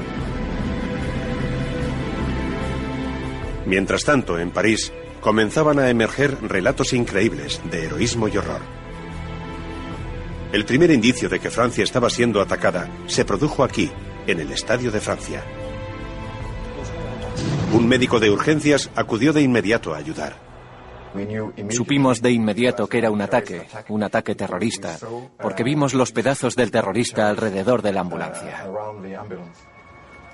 Mientras 3.72 4.04
tanto, 4.04 4.38
en 4.38 4.50
París, 4.50 4.92
comenzaban 5.22 5.78
a 5.78 5.88
emerger 5.88 6.36
relatos 6.42 6.92
increíbles 6.92 7.58
de 7.70 7.86
heroísmo 7.86 8.28
y 8.28 8.36
horror. 8.36 8.60
El 10.52 10.66
primer 10.66 10.90
indicio 10.90 11.30
de 11.30 11.40
que 11.40 11.48
Francia 11.48 11.82
estaba 11.82 12.10
siendo 12.10 12.42
atacada 12.42 12.90
se 13.06 13.24
produjo 13.24 13.64
aquí, 13.64 13.90
en 14.26 14.40
el 14.40 14.52
Estadio 14.52 14.90
de 14.90 15.00
Francia. 15.00 15.42
Un 17.72 17.88
médico 17.88 18.20
de 18.20 18.30
urgencias 18.30 18.90
acudió 18.94 19.32
de 19.32 19.40
inmediato 19.40 19.94
a 19.94 19.96
ayudar. 19.96 20.36
Supimos 21.70 22.20
de 22.20 22.30
inmediato 22.30 22.86
que 22.86 22.98
era 22.98 23.10
un 23.10 23.22
ataque, 23.22 23.68
un 23.88 24.02
ataque 24.02 24.34
terrorista, 24.34 24.98
porque 25.40 25.64
vimos 25.64 25.94
los 25.94 26.12
pedazos 26.12 26.56
del 26.56 26.70
terrorista 26.70 27.30
alrededor 27.30 27.80
de 27.80 27.92
la 27.92 28.02
ambulancia. 28.02 28.66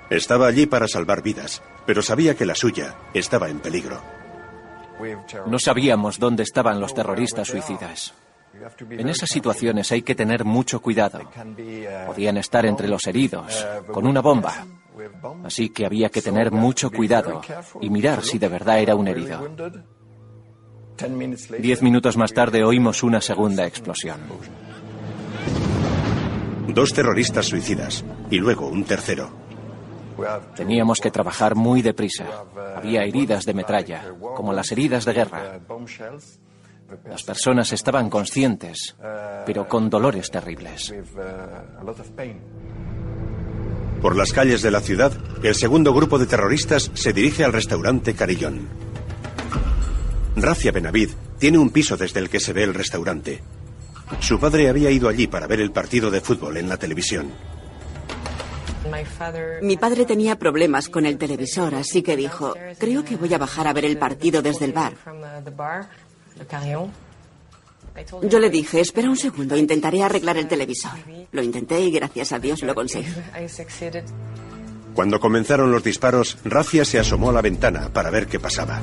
Estaba 0.09 0.47
allí 0.47 0.65
para 0.65 0.87
salvar 0.87 1.21
vidas, 1.21 1.61
pero 1.89 2.03
sabía 2.03 2.35
que 2.35 2.45
la 2.45 2.53
suya 2.53 2.93
estaba 3.15 3.49
en 3.49 3.61
peligro. 3.61 3.99
No 5.47 5.57
sabíamos 5.57 6.19
dónde 6.19 6.43
estaban 6.43 6.79
los 6.79 6.93
terroristas 6.93 7.47
suicidas. 7.47 8.13
En 8.91 9.09
esas 9.09 9.27
situaciones 9.27 9.91
hay 9.91 10.03
que 10.03 10.13
tener 10.13 10.45
mucho 10.45 10.83
cuidado. 10.83 11.19
Podían 12.05 12.37
estar 12.37 12.67
entre 12.67 12.87
los 12.87 13.07
heridos, 13.07 13.65
con 13.91 14.05
una 14.05 14.21
bomba. 14.21 14.67
Así 15.43 15.69
que 15.69 15.87
había 15.87 16.09
que 16.09 16.21
tener 16.21 16.51
mucho 16.51 16.91
cuidado 16.91 17.41
y 17.81 17.89
mirar 17.89 18.23
si 18.23 18.37
de 18.37 18.49
verdad 18.49 18.81
era 18.81 18.93
un 18.93 19.07
herido. 19.07 19.49
Diez 21.57 21.81
minutos 21.81 22.17
más 22.17 22.31
tarde 22.31 22.63
oímos 22.63 23.01
una 23.01 23.19
segunda 23.19 23.65
explosión. 23.65 24.19
Dos 26.67 26.93
terroristas 26.93 27.47
suicidas 27.47 28.05
y 28.29 28.37
luego 28.37 28.67
un 28.67 28.83
tercero. 28.83 29.48
Teníamos 30.55 30.99
que 30.99 31.11
trabajar 31.11 31.55
muy 31.55 31.81
deprisa. 31.81 32.25
Había 32.75 33.03
heridas 33.03 33.45
de 33.45 33.53
metralla, 33.53 34.05
como 34.35 34.53
las 34.53 34.71
heridas 34.71 35.05
de 35.05 35.13
guerra. 35.13 35.59
Las 37.07 37.23
personas 37.23 37.71
estaban 37.71 38.09
conscientes, 38.09 38.95
pero 39.45 39.67
con 39.67 39.89
dolores 39.89 40.31
terribles. 40.31 40.93
Por 44.01 44.15
las 44.15 44.31
calles 44.31 44.61
de 44.61 44.71
la 44.71 44.79
ciudad, 44.79 45.11
el 45.43 45.55
segundo 45.55 45.93
grupo 45.93 46.17
de 46.17 46.25
terroristas 46.25 46.89
se 46.93 47.13
dirige 47.13 47.43
al 47.43 47.53
restaurante 47.53 48.13
Carillón. 48.13 48.67
Rafia 50.35 50.71
Benavid 50.71 51.09
tiene 51.37 51.57
un 51.57 51.69
piso 51.69 51.97
desde 51.97 52.21
el 52.21 52.29
que 52.29 52.39
se 52.39 52.53
ve 52.53 52.63
el 52.63 52.73
restaurante. 52.73 53.41
Su 54.19 54.39
padre 54.39 54.69
había 54.69 54.89
ido 54.89 55.09
allí 55.09 55.27
para 55.27 55.47
ver 55.47 55.59
el 55.59 55.71
partido 55.71 56.09
de 56.09 56.21
fútbol 56.21 56.57
en 56.57 56.69
la 56.69 56.77
televisión. 56.77 57.31
Mi 59.61 59.77
padre 59.77 60.05
tenía 60.05 60.37
problemas 60.37 60.89
con 60.89 61.05
el 61.05 61.17
televisor, 61.17 61.75
así 61.75 62.01
que 62.01 62.15
dijo, 62.15 62.53
creo 62.77 63.03
que 63.03 63.15
voy 63.15 63.33
a 63.33 63.37
bajar 63.37 63.67
a 63.67 63.73
ver 63.73 63.85
el 63.85 63.97
partido 63.97 64.41
desde 64.41 64.65
el 64.65 64.73
bar. 64.73 64.93
Yo 68.23 68.39
le 68.39 68.49
dije, 68.49 68.79
espera 68.79 69.09
un 69.09 69.17
segundo, 69.17 69.57
intentaré 69.57 70.03
arreglar 70.03 70.37
el 70.37 70.47
televisor. 70.47 70.91
Lo 71.31 71.43
intenté 71.43 71.81
y 71.81 71.91
gracias 71.91 72.31
a 72.31 72.39
Dios 72.39 72.63
lo 72.63 72.73
conseguí. 72.73 73.07
Cuando 74.93 75.19
comenzaron 75.19 75.71
los 75.71 75.83
disparos, 75.83 76.37
Rafia 76.43 76.85
se 76.85 76.99
asomó 76.99 77.29
a 77.29 77.33
la 77.33 77.41
ventana 77.41 77.89
para 77.91 78.09
ver 78.09 78.27
qué 78.27 78.39
pasaba. 78.39 78.81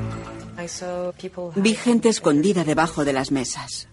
Vi 1.57 1.75
gente 1.75 2.09
escondida 2.09 2.65
debajo 2.65 3.05
de 3.05 3.13
las 3.13 3.31
mesas. 3.31 3.89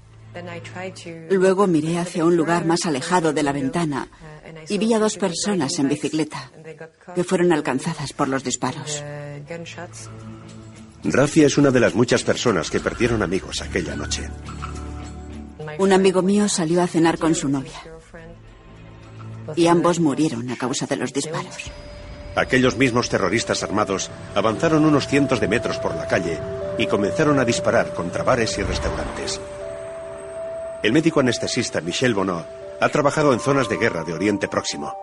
Luego 1.29 1.67
miré 1.67 1.99
hacia 1.99 2.25
un 2.25 2.35
lugar 2.35 2.65
más 2.65 2.85
alejado 2.85 3.33
de 3.33 3.43
la 3.43 3.51
ventana 3.51 4.07
y 4.69 4.77
vi 4.77 4.93
a 4.93 4.99
dos 4.99 5.17
personas 5.17 5.77
en 5.79 5.89
bicicleta 5.89 6.51
que 7.15 7.23
fueron 7.23 7.51
alcanzadas 7.51 8.13
por 8.13 8.27
los 8.27 8.43
disparos. 8.43 9.03
Rafia 11.03 11.47
es 11.47 11.57
una 11.57 11.71
de 11.71 11.79
las 11.79 11.95
muchas 11.95 12.23
personas 12.23 12.71
que 12.71 12.79
perdieron 12.79 13.21
amigos 13.21 13.61
aquella 13.61 13.95
noche. 13.95 14.29
Un 15.77 15.91
amigo 15.91 16.21
mío 16.21 16.47
salió 16.47 16.81
a 16.81 16.87
cenar 16.87 17.17
con 17.17 17.35
su 17.35 17.49
novia 17.49 17.81
y 19.55 19.67
ambos 19.67 19.99
murieron 19.99 20.49
a 20.49 20.57
causa 20.57 20.85
de 20.85 20.95
los 20.95 21.11
disparos. 21.11 21.71
Aquellos 22.35 22.77
mismos 22.77 23.09
terroristas 23.09 23.63
armados 23.63 24.09
avanzaron 24.33 24.85
unos 24.85 25.07
cientos 25.07 25.39
de 25.39 25.47
metros 25.47 25.77
por 25.77 25.93
la 25.95 26.07
calle 26.07 26.39
y 26.77 26.87
comenzaron 26.87 27.37
a 27.39 27.45
disparar 27.45 27.93
contra 27.93 28.23
bares 28.23 28.57
y 28.57 28.63
restaurantes. 28.63 29.39
El 30.81 30.93
médico 30.93 31.19
anestesista 31.19 31.81
Michel 31.81 32.13
Bonneau 32.13 32.45
ha 32.79 32.89
trabajado 32.89 33.33
en 33.33 33.39
zonas 33.39 33.69
de 33.69 33.77
guerra 33.77 34.03
de 34.03 34.13
Oriente 34.13 34.47
Próximo. 34.47 34.95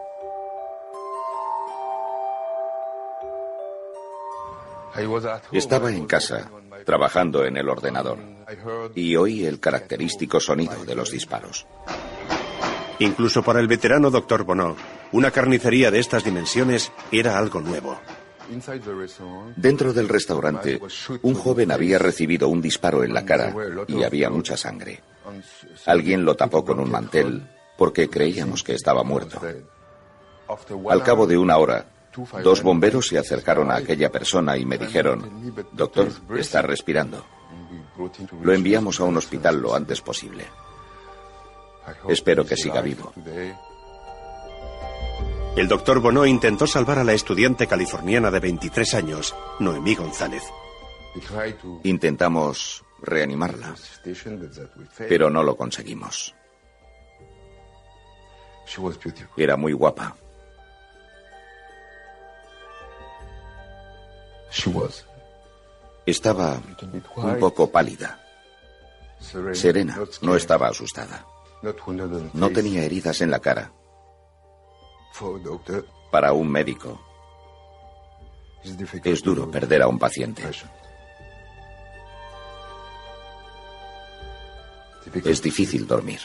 Estaba 5.53 5.91
en 5.93 6.07
casa, 6.07 6.51
trabajando 6.85 7.45
en 7.45 7.57
el 7.57 7.69
ordenador, 7.69 8.19
y 8.95 9.17
oí 9.17 9.47
el 9.47 9.61
característico 9.61 10.41
sonido 10.41 10.85
de 10.85 10.95
los 10.95 11.11
disparos. 11.11 11.67
Incluso 12.99 13.43
para 13.43 13.61
el 13.61 13.69
veterano 13.69 14.11
doctor 14.11 14.45
Bonneau, 14.45 14.77
una 15.13 15.31
carnicería 15.31 15.91
de 15.91 16.01
estas 16.01 16.25
dimensiones 16.25 16.93
era 17.11 17.39
algo 17.39 17.61
nuevo. 17.61 17.99
Dentro 19.57 19.93
del 19.93 20.09
restaurante, 20.09 20.81
un 21.23 21.35
joven 21.35 21.71
había 21.71 21.99
recibido 21.99 22.49
un 22.49 22.61
disparo 22.61 23.05
en 23.05 23.15
la 23.15 23.25
cara 23.25 23.55
y 23.87 24.03
había 24.03 24.29
mucha 24.29 24.57
sangre. 24.57 25.01
Alguien 25.87 26.25
lo 26.25 26.35
tapó 26.35 26.65
con 26.65 26.81
un 26.81 26.91
mantel 26.91 27.43
porque 27.81 28.11
creíamos 28.11 28.63
que 28.63 28.75
estaba 28.75 29.03
muerto. 29.03 29.41
Al 30.91 31.03
cabo 31.03 31.27
de 31.27 31.39
una 31.39 31.57
hora, 31.57 31.87
dos 32.45 32.63
bomberos 32.63 33.09
se 33.09 33.17
acercaron 33.17 33.71
a 33.71 33.77
aquella 33.77 34.13
persona 34.13 34.59
y 34.59 34.67
me 34.67 34.77
dijeron, 34.77 35.55
Doctor, 35.73 36.09
está 36.37 36.61
respirando. 36.61 37.25
Lo 38.43 38.53
enviamos 38.53 39.01
a 39.01 39.05
un 39.05 39.17
hospital 39.17 39.63
lo 39.63 39.75
antes 39.75 40.03
posible. 40.03 40.45
Espero 42.07 42.45
que 42.45 42.55
siga 42.55 42.83
vivo. 42.83 43.15
El 45.57 45.67
doctor 45.67 46.01
Bono 46.01 46.27
intentó 46.27 46.67
salvar 46.67 46.99
a 46.99 47.05
la 47.05 47.15
estudiante 47.15 47.67
californiana 47.67 48.31
de 48.31 48.41
23 48.41 48.93
años, 48.93 49.35
Noemí 49.59 49.95
González. 49.95 50.43
Intentamos 51.85 52.85
reanimarla, 53.01 53.75
pero 55.09 55.31
no 55.31 55.43
lo 55.43 55.57
conseguimos. 55.57 56.35
Era 59.37 59.57
muy 59.57 59.73
guapa. 59.73 60.17
Estaba 66.07 66.61
un 67.17 67.39
poco 67.39 67.71
pálida. 67.71 68.19
Serena, 69.53 69.99
no 70.23 70.35
estaba 70.35 70.69
asustada. 70.69 71.27
No 72.33 72.51
tenía 72.51 72.83
heridas 72.83 73.21
en 73.21 73.31
la 73.31 73.39
cara. 73.39 73.71
Para 76.11 76.33
un 76.33 76.51
médico 76.51 77.01
es 79.05 79.23
duro 79.23 79.51
perder 79.51 79.83
a 79.83 79.89
un 79.89 79.99
paciente. 79.99 80.43
Es 85.25 85.43
difícil 85.43 85.87
dormir. 85.87 86.21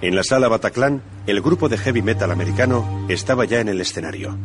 En 0.00 0.14
la 0.14 0.22
sala 0.22 0.46
Bataclan, 0.46 1.02
el 1.26 1.40
grupo 1.40 1.68
de 1.68 1.76
heavy 1.76 2.02
metal 2.02 2.30
americano 2.30 3.06
estaba 3.08 3.44
ya 3.46 3.60
en 3.60 3.68
el 3.68 3.80
escenario. 3.80 4.38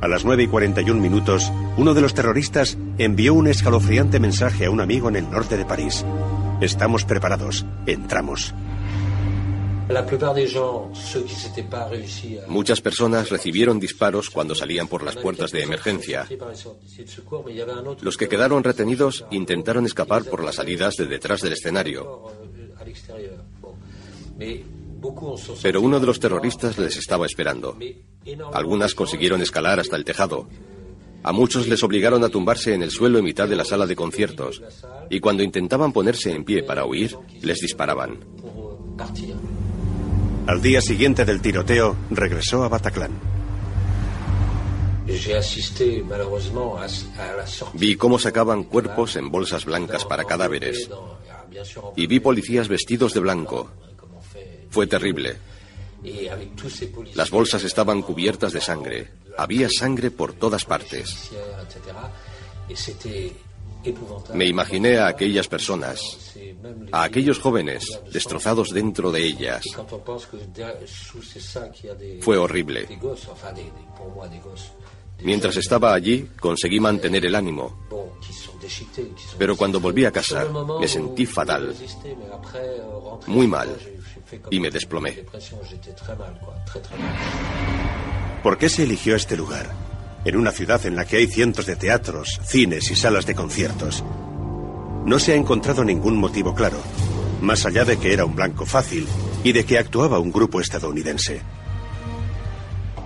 A 0.00 0.06
las 0.06 0.24
9 0.24 0.44
y 0.44 0.46
41 0.46 1.00
minutos, 1.00 1.50
uno 1.76 1.92
de 1.92 2.00
los 2.00 2.14
terroristas 2.14 2.78
envió 2.98 3.34
un 3.34 3.48
escalofriante 3.48 4.20
mensaje 4.20 4.66
a 4.66 4.70
un 4.70 4.80
amigo 4.80 5.08
en 5.08 5.16
el 5.16 5.28
norte 5.28 5.56
de 5.56 5.64
París. 5.64 6.04
Estamos 6.60 7.04
preparados, 7.04 7.66
entramos. 7.86 8.54
Muchas 12.48 12.80
personas 12.80 13.30
recibieron 13.30 13.80
disparos 13.80 14.30
cuando 14.30 14.54
salían 14.54 14.86
por 14.86 15.02
las 15.02 15.16
puertas 15.16 15.50
de 15.50 15.62
emergencia. 15.62 16.26
Los 18.00 18.16
que 18.16 18.28
quedaron 18.28 18.62
retenidos 18.62 19.24
intentaron 19.30 19.86
escapar 19.86 20.24
por 20.24 20.44
las 20.44 20.56
salidas 20.56 20.96
de 20.96 21.06
detrás 21.06 21.40
del 21.40 21.52
escenario. 21.52 22.30
Pero 25.62 25.80
uno 25.80 26.00
de 26.00 26.06
los 26.06 26.20
terroristas 26.20 26.78
les 26.78 26.96
estaba 26.96 27.26
esperando. 27.26 27.76
Algunas 28.52 28.94
consiguieron 28.94 29.40
escalar 29.42 29.80
hasta 29.80 29.96
el 29.96 30.04
tejado. 30.04 30.48
A 31.22 31.32
muchos 31.32 31.66
les 31.66 31.82
obligaron 31.82 32.22
a 32.22 32.28
tumbarse 32.28 32.74
en 32.74 32.82
el 32.82 32.90
suelo 32.90 33.18
en 33.18 33.24
mitad 33.24 33.48
de 33.48 33.56
la 33.56 33.64
sala 33.64 33.86
de 33.86 33.96
conciertos. 33.96 34.62
Y 35.10 35.20
cuando 35.20 35.42
intentaban 35.42 35.92
ponerse 35.92 36.32
en 36.32 36.44
pie 36.44 36.62
para 36.62 36.84
huir, 36.84 37.16
les 37.42 37.58
disparaban. 37.58 38.18
Al 40.46 40.62
día 40.62 40.80
siguiente 40.80 41.24
del 41.24 41.42
tiroteo, 41.42 41.96
regresó 42.10 42.62
a 42.62 42.68
Bataclan. 42.68 43.10
Vi 47.74 47.96
cómo 47.96 48.18
sacaban 48.18 48.64
cuerpos 48.64 49.16
en 49.16 49.30
bolsas 49.30 49.64
blancas 49.64 50.04
para 50.04 50.24
cadáveres. 50.24 50.88
Y 51.96 52.06
vi 52.06 52.20
policías 52.20 52.68
vestidos 52.68 53.12
de 53.14 53.20
blanco. 53.20 53.70
Fue 54.70 54.86
terrible. 54.86 55.36
Las 57.14 57.30
bolsas 57.30 57.64
estaban 57.64 58.02
cubiertas 58.02 58.52
de 58.52 58.60
sangre. 58.60 59.08
Había 59.38 59.68
sangre 59.68 60.10
por 60.10 60.34
todas 60.34 60.64
partes. 60.64 61.30
Me 64.34 64.46
imaginé 64.46 64.98
a 64.98 65.06
aquellas 65.06 65.48
personas, 65.48 66.34
a 66.90 67.04
aquellos 67.04 67.38
jóvenes 67.38 68.00
destrozados 68.12 68.70
dentro 68.70 69.12
de 69.12 69.24
ellas. 69.24 69.64
Fue 72.20 72.36
horrible. 72.36 72.88
Mientras 75.22 75.56
estaba 75.56 75.94
allí, 75.94 76.28
conseguí 76.38 76.78
mantener 76.78 77.24
el 77.26 77.34
ánimo. 77.34 77.86
Pero 79.38 79.56
cuando 79.56 79.80
volví 79.80 80.04
a 80.04 80.12
casa, 80.12 80.46
me 80.80 80.88
sentí 80.88 81.26
fatal. 81.26 81.74
Muy 83.26 83.46
mal. 83.46 83.76
Y 84.50 84.60
me 84.60 84.70
desplomé. 84.70 85.24
¿Por 88.42 88.58
qué 88.58 88.68
se 88.68 88.82
eligió 88.82 89.16
este 89.16 89.36
lugar? 89.36 89.72
En 90.24 90.36
una 90.36 90.50
ciudad 90.50 90.84
en 90.86 90.96
la 90.96 91.04
que 91.04 91.18
hay 91.18 91.26
cientos 91.28 91.66
de 91.66 91.76
teatros, 91.76 92.40
cines 92.44 92.90
y 92.90 92.96
salas 92.96 93.26
de 93.26 93.34
conciertos. 93.34 94.02
No 95.04 95.20
se 95.20 95.32
ha 95.32 95.36
encontrado 95.36 95.84
ningún 95.84 96.16
motivo 96.16 96.52
claro, 96.54 96.78
más 97.40 97.64
allá 97.64 97.84
de 97.84 97.96
que 97.96 98.12
era 98.12 98.24
un 98.24 98.34
blanco 98.34 98.66
fácil 98.66 99.06
y 99.44 99.52
de 99.52 99.64
que 99.64 99.78
actuaba 99.78 100.18
un 100.18 100.32
grupo 100.32 100.60
estadounidense. 100.60 101.42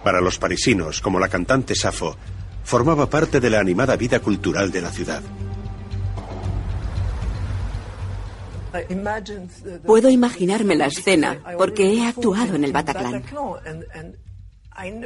Para 0.03 0.21
los 0.21 0.39
parisinos, 0.39 1.01
como 1.01 1.19
la 1.19 1.29
cantante 1.29 1.75
Safo, 1.75 2.17
formaba 2.65 3.09
parte 3.09 3.41
de 3.41 3.51
la 3.51 3.61
animada 3.61 3.97
vida 3.97 4.21
cultural 4.21 4.71
de 4.71 4.81
la 4.81 4.91
ciudad. 4.91 5.23
Puedo 9.85 10.09
imaginarme 10.09 10.77
la 10.77 10.87
escena 10.87 11.41
porque 11.59 11.93
he 11.93 12.07
actuado 12.07 12.55
en 12.55 12.65
el 12.65 12.73
Bataclan. 12.73 13.25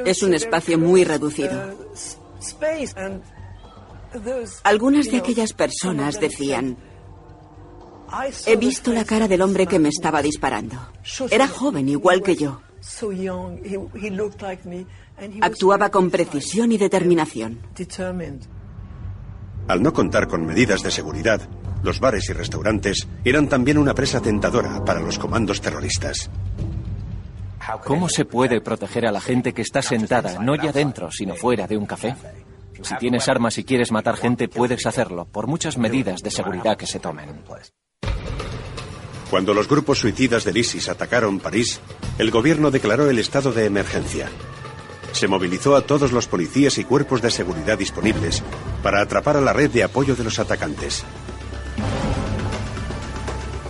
Es 0.04 0.22
un 0.22 0.34
espacio 0.34 0.78
muy 0.78 1.04
reducido. 1.04 1.74
Algunas 4.62 5.10
de 5.10 5.16
aquellas 5.16 5.52
personas 5.54 6.20
decían, 6.20 6.76
he 8.46 8.56
visto 8.56 8.92
la 8.92 9.04
cara 9.04 9.26
del 9.26 9.42
hombre 9.42 9.66
que 9.66 9.78
me 9.78 9.88
estaba 9.88 10.22
disparando. 10.22 10.76
Era 11.30 11.48
joven 11.48 11.88
igual 11.88 12.22
que 12.22 12.36
yo. 12.36 12.60
Actuaba 15.40 15.90
con 15.90 16.10
precisión 16.10 16.72
y 16.72 16.78
determinación. 16.78 17.60
Al 19.66 19.82
no 19.82 19.92
contar 19.92 20.28
con 20.28 20.44
medidas 20.44 20.82
de 20.82 20.90
seguridad, 20.90 21.40
los 21.82 22.00
bares 22.00 22.28
y 22.28 22.32
restaurantes 22.32 23.08
eran 23.24 23.48
también 23.48 23.78
una 23.78 23.94
presa 23.94 24.20
tentadora 24.20 24.84
para 24.84 25.00
los 25.00 25.18
comandos 25.18 25.60
terroristas. 25.60 26.30
¿Cómo 27.84 28.08
se 28.08 28.24
puede 28.24 28.60
proteger 28.60 29.06
a 29.06 29.12
la 29.12 29.20
gente 29.20 29.54
que 29.54 29.62
está 29.62 29.80
sentada, 29.80 30.38
no 30.38 30.54
ya 30.54 30.72
dentro, 30.72 31.10
sino 31.10 31.34
fuera 31.34 31.66
de 31.66 31.76
un 31.76 31.86
café? 31.86 32.14
Si 32.82 32.94
tienes 32.96 33.28
armas 33.28 33.56
y 33.58 33.64
quieres 33.64 33.90
matar 33.90 34.16
gente, 34.16 34.48
puedes 34.48 34.84
hacerlo, 34.86 35.24
por 35.24 35.46
muchas 35.46 35.78
medidas 35.78 36.20
de 36.22 36.30
seguridad 36.30 36.76
que 36.76 36.86
se 36.86 37.00
tomen. 37.00 37.42
Cuando 39.30 39.54
los 39.54 39.68
grupos 39.68 39.98
suicidas 39.98 40.44
del 40.44 40.56
ISIS 40.56 40.88
atacaron 40.88 41.40
París, 41.40 41.80
el 42.18 42.30
gobierno 42.30 42.70
declaró 42.70 43.08
el 43.08 43.18
estado 43.18 43.52
de 43.52 43.64
emergencia. 43.64 44.28
Se 45.12 45.28
movilizó 45.28 45.76
a 45.76 45.82
todos 45.82 46.12
los 46.12 46.26
policías 46.26 46.78
y 46.78 46.84
cuerpos 46.84 47.22
de 47.22 47.30
seguridad 47.30 47.78
disponibles 47.78 48.42
para 48.82 49.00
atrapar 49.00 49.36
a 49.36 49.40
la 49.40 49.52
red 49.52 49.70
de 49.70 49.84
apoyo 49.84 50.14
de 50.16 50.24
los 50.24 50.38
atacantes. 50.38 51.04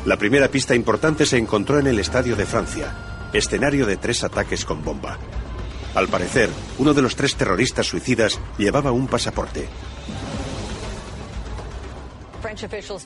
La 0.05 0.19
primera 0.19 0.49
pista 0.49 0.75
importante 0.75 1.25
se 1.25 1.39
encontró 1.39 1.79
en 1.79 1.87
el 1.87 1.99
Estadio 1.99 2.37
de 2.37 2.45
Francia, 2.45 3.29
escenario 3.33 3.87
de 3.87 3.97
tres 3.97 4.23
ataques 4.23 4.65
con 4.65 4.85
bomba. 4.85 5.19
Al 5.95 6.09
parecer, 6.09 6.51
uno 6.79 6.93
de 6.93 7.03
los 7.03 7.17
tres 7.17 7.37
terroristas 7.37 7.87
suicidas 7.87 8.41
llevaba 8.59 8.93
un 8.93 9.07
pasaporte. 9.07 9.69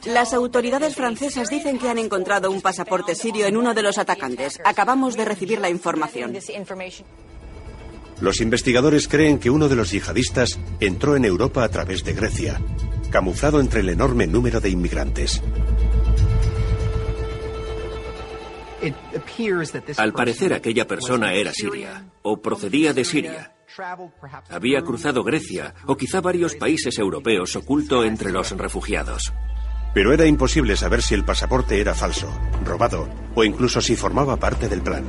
Las 0.06 0.32
autoridades 0.32 0.94
francesas 0.94 1.48
dicen 1.48 1.78
que 1.78 1.88
han 1.88 1.98
encontrado 1.98 2.50
un 2.50 2.60
pasaporte 2.60 3.14
sirio 3.14 3.46
en 3.46 3.56
uno 3.56 3.74
de 3.74 3.82
los 3.82 3.98
atacantes. 3.98 4.58
Acabamos 4.64 5.16
de 5.16 5.24
recibir 5.24 5.60
la 5.60 5.70
información. 5.70 6.36
Los 8.20 8.40
investigadores 8.40 9.06
creen 9.06 9.38
que 9.38 9.50
uno 9.50 9.68
de 9.68 9.76
los 9.76 9.90
yihadistas 9.92 10.58
entró 10.80 11.14
en 11.16 11.24
Europa 11.24 11.62
a 11.62 11.68
través 11.68 12.02
de 12.04 12.14
Grecia, 12.14 12.60
camuflado 13.10 13.60
entre 13.60 13.80
el 13.80 13.90
enorme 13.90 14.26
número 14.26 14.60
de 14.60 14.70
inmigrantes. 14.70 15.40
Al 19.96 20.12
parecer 20.12 20.52
aquella 20.52 20.86
persona 20.86 21.32
era 21.32 21.52
siria 21.52 22.04
o 22.22 22.40
procedía 22.40 22.92
de 22.92 23.04
Siria. 23.04 23.57
Había 24.50 24.82
cruzado 24.82 25.22
Grecia 25.22 25.74
o 25.86 25.96
quizá 25.96 26.20
varios 26.20 26.54
países 26.54 26.98
europeos 26.98 27.54
oculto 27.56 28.04
entre 28.04 28.32
los 28.32 28.50
refugiados. 28.56 29.32
Pero 29.94 30.12
era 30.12 30.26
imposible 30.26 30.76
saber 30.76 31.02
si 31.02 31.14
el 31.14 31.24
pasaporte 31.24 31.80
era 31.80 31.94
falso, 31.94 32.28
robado 32.64 33.08
o 33.34 33.44
incluso 33.44 33.80
si 33.80 33.96
formaba 33.96 34.36
parte 34.36 34.68
del 34.68 34.82
plan. 34.82 35.04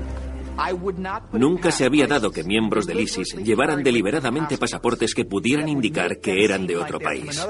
Nunca 1.32 1.72
se 1.72 1.86
había 1.86 2.08
dado 2.08 2.32
que 2.32 2.44
miembros 2.44 2.86
del 2.86 3.00
ISIS 3.00 3.36
llevaran 3.44 3.82
deliberadamente 3.82 4.58
pasaportes 4.58 5.14
que 5.14 5.26
pudieran 5.26 5.70
indicar 5.70 6.20
que 6.20 6.44
eran 6.44 6.68
de 6.68 6.78
otro 6.78 7.00
país. 7.00 7.46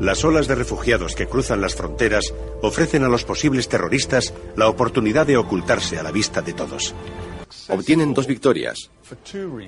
Las 0.00 0.24
olas 0.24 0.48
de 0.48 0.56
refugiados 0.56 1.14
que 1.14 1.28
cruzan 1.28 1.60
las 1.60 1.76
fronteras 1.76 2.34
ofrecen 2.62 3.04
a 3.04 3.08
los 3.08 3.24
posibles 3.24 3.68
terroristas 3.68 4.34
la 4.56 4.68
oportunidad 4.68 5.26
de 5.26 5.36
ocultarse 5.36 5.98
a 5.98 6.02
la 6.02 6.10
vista 6.10 6.42
de 6.42 6.52
todos. 6.52 6.94
Obtienen 7.68 8.14
dos 8.14 8.26
victorias. 8.26 8.90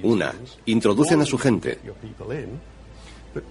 Una, 0.02 0.34
introducen 0.66 1.20
a 1.20 1.24
su 1.24 1.38
gente. 1.38 1.78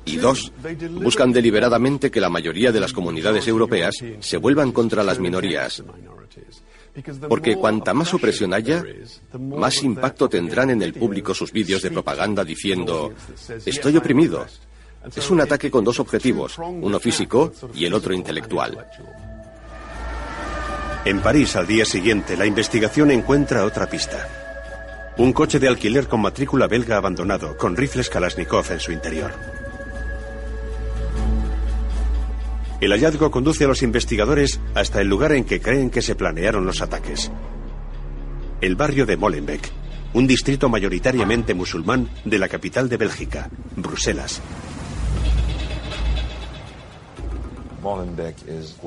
Y 0.06 0.18
dos, 0.18 0.52
buscan 0.92 1.32
deliberadamente 1.32 2.10
que 2.10 2.22
la 2.22 2.30
mayoría 2.30 2.72
de 2.72 2.80
las 2.80 2.94
comunidades 2.94 3.48
europeas 3.48 3.96
se 4.20 4.38
vuelvan 4.38 4.72
contra 4.72 5.04
las 5.04 5.20
minorías. 5.20 5.84
Porque 7.28 7.56
cuanta 7.56 7.94
más 7.94 8.14
opresión 8.14 8.54
haya, 8.54 8.84
más 9.38 9.84
impacto 9.84 10.30
tendrán 10.30 10.70
en 10.70 10.82
el 10.82 10.94
público 10.94 11.34
sus 11.34 11.52
vídeos 11.52 11.82
de 11.82 11.92
propaganda 11.92 12.44
diciendo, 12.44 13.14
estoy 13.66 13.98
oprimido, 13.98 14.46
es 15.14 15.30
un 15.30 15.42
ataque 15.42 15.70
con 15.70 15.84
dos 15.84 16.00
objetivos, 16.00 16.58
uno 16.58 17.00
físico 17.00 17.52
y 17.74 17.86
el 17.86 17.94
otro 17.94 18.14
intelectual. 18.14 18.88
En 21.06 21.22
París, 21.22 21.56
al 21.56 21.68
día 21.68 21.86
siguiente, 21.86 22.36
la 22.36 22.48
investigación 22.48 23.12
encuentra 23.12 23.64
otra 23.64 23.88
pista. 23.88 24.28
Un 25.18 25.34
coche 25.34 25.60
de 25.60 25.68
alquiler 25.68 26.08
con 26.08 26.20
matrícula 26.20 26.66
belga 26.66 26.98
abandonado, 26.98 27.56
con 27.58 27.78
rifles 27.78 28.10
Kalashnikov 28.10 28.72
en 28.72 28.80
su 28.80 28.92
interior. 28.92 29.32
El 32.82 32.92
hallazgo 32.92 33.30
conduce 33.30 33.66
a 33.66 33.68
los 33.68 33.84
investigadores 33.84 34.60
hasta 34.74 35.00
el 35.00 35.08
lugar 35.08 35.34
en 35.34 35.44
que 35.44 35.62
creen 35.62 35.92
que 35.92 36.02
se 36.02 36.16
planearon 36.16 36.66
los 36.66 36.82
ataques. 36.82 37.32
El 38.60 38.76
barrio 38.76 39.06
de 39.06 39.16
Molenbeek, 39.16 39.72
un 40.14 40.26
distrito 40.26 40.70
mayoritariamente 40.70 41.54
musulmán 41.54 42.10
de 42.26 42.40
la 42.40 42.48
capital 42.48 42.90
de 42.90 42.98
Bélgica, 42.98 43.52
Bruselas. 43.76 44.42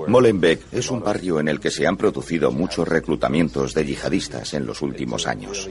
Molenbeek 0.08 0.72
es 0.72 0.90
un 0.90 1.00
barrio 1.00 1.38
en 1.38 1.48
el 1.48 1.60
que 1.60 1.70
se 1.70 1.86
han 1.86 1.96
producido 1.96 2.50
muchos 2.50 2.88
reclutamientos 2.88 3.72
de 3.72 3.84
yihadistas 3.84 4.54
en 4.54 4.66
los 4.66 4.82
últimos 4.82 5.26
años. 5.26 5.68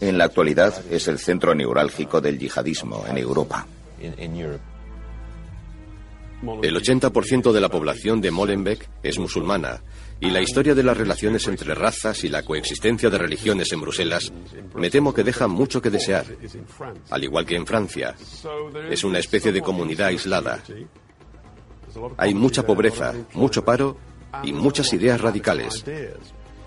En 0.00 0.18
la 0.18 0.24
actualidad 0.24 0.74
es 0.90 1.08
el 1.08 1.18
centro 1.18 1.54
neurálgico 1.54 2.20
del 2.20 2.38
yihadismo 2.38 3.04
en 3.08 3.18
Europa. 3.18 3.66
El 6.62 6.76
80% 6.76 7.52
de 7.52 7.60
la 7.60 7.68
población 7.68 8.20
de 8.20 8.30
Molenbeek 8.30 8.88
es 9.02 9.18
musulmana 9.18 9.80
y 10.20 10.30
la 10.30 10.40
historia 10.40 10.74
de 10.74 10.82
las 10.82 10.96
relaciones 10.96 11.46
entre 11.48 11.74
razas 11.74 12.22
y 12.22 12.28
la 12.28 12.42
coexistencia 12.42 13.10
de 13.10 13.18
religiones 13.18 13.72
en 13.72 13.80
Bruselas 13.80 14.32
me 14.74 14.90
temo 14.90 15.12
que 15.12 15.24
deja 15.24 15.48
mucho 15.48 15.82
que 15.82 15.90
desear, 15.90 16.26
al 17.10 17.24
igual 17.24 17.44
que 17.46 17.56
en 17.56 17.66
Francia. 17.66 18.14
Es 18.90 19.04
una 19.04 19.18
especie 19.18 19.52
de 19.52 19.62
comunidad 19.62 20.08
aislada. 20.08 20.62
Hay 22.16 22.34
mucha 22.34 22.64
pobreza, 22.64 23.14
mucho 23.34 23.64
paro 23.64 23.96
y 24.42 24.52
muchas 24.52 24.92
ideas 24.92 25.20
radicales. 25.20 25.84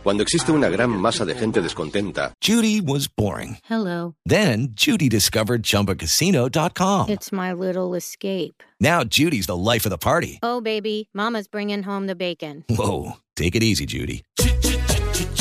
Cuando 0.04 0.24
existe 0.24 0.54
una 0.54 0.70
gran 0.70 0.90
masa 0.90 1.26
de 1.26 1.36
gente 1.36 1.62
descontenta. 1.62 2.34
Judy 2.42 2.80
was 2.80 3.10
boring. 3.10 3.58
Hello. 3.70 4.16
Then 4.26 4.70
Judy 4.74 5.10
discovered 5.10 5.64
chumbacasino.com. 5.64 7.10
It's 7.10 7.32
my 7.34 7.52
little 7.52 7.94
escape. 7.94 8.64
Now 8.80 9.04
Judy's 9.04 9.48
the 9.48 9.58
life 9.58 9.86
of 9.86 9.92
the 9.92 9.98
party. 9.98 10.40
Oh, 10.42 10.62
baby, 10.62 11.10
Mama's 11.14 11.50
bringing 11.50 11.84
home 11.84 12.08
the 12.08 12.16
bacon. 12.16 12.64
Whoa. 12.70 13.18
Take 13.36 13.56
it 13.56 13.64
easy, 13.64 13.86
Judy. 13.86 14.24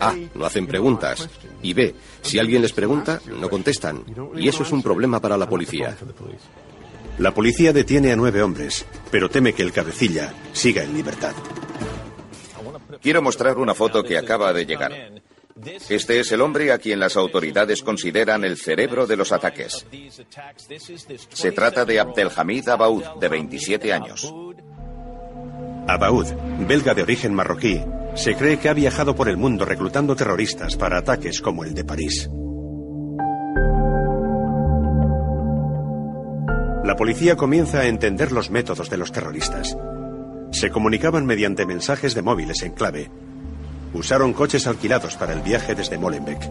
A. 0.00 0.14
No 0.34 0.44
hacen 0.44 0.66
preguntas. 0.66 1.28
Y 1.62 1.72
B. 1.74 1.94
Si 2.22 2.38
alguien 2.38 2.62
les 2.62 2.72
pregunta, 2.72 3.20
no 3.26 3.48
contestan. 3.48 4.04
Y 4.36 4.48
eso 4.48 4.62
es 4.62 4.72
un 4.72 4.82
problema 4.82 5.20
para 5.20 5.36
la 5.36 5.48
policía. 5.48 5.96
La 7.18 7.34
policía 7.34 7.72
detiene 7.72 8.12
a 8.12 8.16
nueve 8.16 8.42
hombres, 8.42 8.86
pero 9.10 9.28
teme 9.28 9.52
que 9.52 9.62
el 9.62 9.72
cabecilla 9.72 10.32
siga 10.52 10.84
en 10.84 10.94
libertad. 10.94 11.32
Quiero 13.02 13.22
mostrar 13.22 13.58
una 13.58 13.74
foto 13.74 14.02
que 14.02 14.16
acaba 14.16 14.52
de 14.52 14.66
llegar. 14.66 14.92
Este 15.88 16.20
es 16.20 16.30
el 16.30 16.40
hombre 16.40 16.70
a 16.72 16.78
quien 16.78 17.00
las 17.00 17.16
autoridades 17.16 17.82
consideran 17.82 18.44
el 18.44 18.56
cerebro 18.56 19.06
de 19.06 19.16
los 19.16 19.32
ataques. 19.32 19.84
Se 21.30 21.52
trata 21.52 21.84
de 21.84 21.98
Abdelhamid 21.98 22.68
Abaoud, 22.68 23.04
de 23.20 23.28
27 23.28 23.92
años. 23.92 24.32
Abaoud, 25.88 26.26
belga 26.68 26.94
de 26.94 27.02
origen 27.02 27.34
marroquí, 27.34 27.82
se 28.14 28.34
cree 28.34 28.58
que 28.58 28.68
ha 28.68 28.74
viajado 28.74 29.14
por 29.14 29.28
el 29.28 29.36
mundo 29.36 29.64
reclutando 29.64 30.16
terroristas 30.16 30.76
para 30.76 30.98
ataques 30.98 31.40
como 31.40 31.64
el 31.64 31.74
de 31.74 31.84
París. 31.84 32.28
La 36.84 36.96
policía 36.96 37.36
comienza 37.36 37.80
a 37.80 37.86
entender 37.86 38.32
los 38.32 38.50
métodos 38.50 38.88
de 38.88 38.96
los 38.96 39.12
terroristas. 39.12 39.76
Se 40.52 40.70
comunicaban 40.70 41.26
mediante 41.26 41.66
mensajes 41.66 42.14
de 42.14 42.22
móviles 42.22 42.62
en 42.62 42.72
clave. 42.72 43.10
Usaron 43.92 44.32
coches 44.32 44.66
alquilados 44.66 45.16
para 45.16 45.34
el 45.34 45.42
viaje 45.42 45.74
desde 45.74 45.98
Molenbeek. 45.98 46.50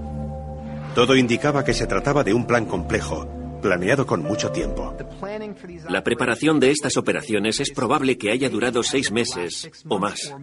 Todo 0.93 1.15
indicaba 1.15 1.63
que 1.63 1.73
se 1.73 1.87
trataba 1.87 2.23
de 2.23 2.33
un 2.33 2.45
plan 2.45 2.65
complejo, 2.65 3.27
planeado 3.61 4.05
con 4.05 4.21
mucho 4.23 4.51
tiempo. 4.51 4.95
La 5.89 6.03
preparación 6.03 6.59
de 6.59 6.71
estas 6.71 6.97
operaciones 6.97 7.59
es 7.59 7.71
probable 7.71 8.17
que 8.17 8.31
haya 8.31 8.49
durado 8.49 8.83
seis 8.83 9.11
meses 9.11 9.69
o 9.87 9.99
más. 9.99 10.33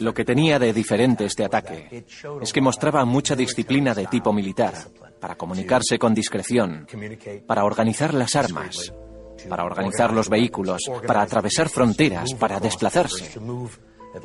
Lo 0.00 0.14
que 0.14 0.24
tenía 0.24 0.58
de 0.58 0.72
diferente 0.72 1.24
este 1.24 1.44
ataque 1.44 2.04
es 2.40 2.52
que 2.52 2.60
mostraba 2.60 3.04
mucha 3.04 3.36
disciplina 3.36 3.94
de 3.94 4.06
tipo 4.06 4.32
militar, 4.32 4.74
para 5.20 5.36
comunicarse 5.36 5.98
con 5.98 6.14
discreción, 6.14 6.86
para 7.46 7.64
organizar 7.64 8.14
las 8.14 8.34
armas, 8.34 8.92
para 9.48 9.64
organizar 9.64 10.12
los 10.12 10.28
vehículos, 10.28 10.82
para 11.06 11.22
atravesar 11.22 11.68
fronteras, 11.68 12.34
para 12.34 12.58
desplazarse. 12.58 13.38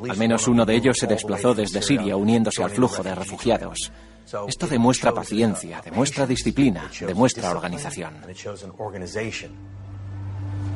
Al 0.08 0.16
menos 0.16 0.48
uno 0.48 0.64
de 0.64 0.74
ellos 0.74 0.96
se 0.98 1.06
desplazó 1.06 1.54
desde 1.54 1.82
Siria 1.82 2.16
uniéndose 2.16 2.62
al 2.64 2.70
flujo 2.70 3.02
de 3.02 3.14
refugiados. 3.14 3.92
Esto 4.48 4.66
demuestra 4.66 5.12
paciencia, 5.12 5.80
demuestra 5.84 6.26
disciplina, 6.26 6.90
demuestra 7.06 7.50
organización. 7.50 8.14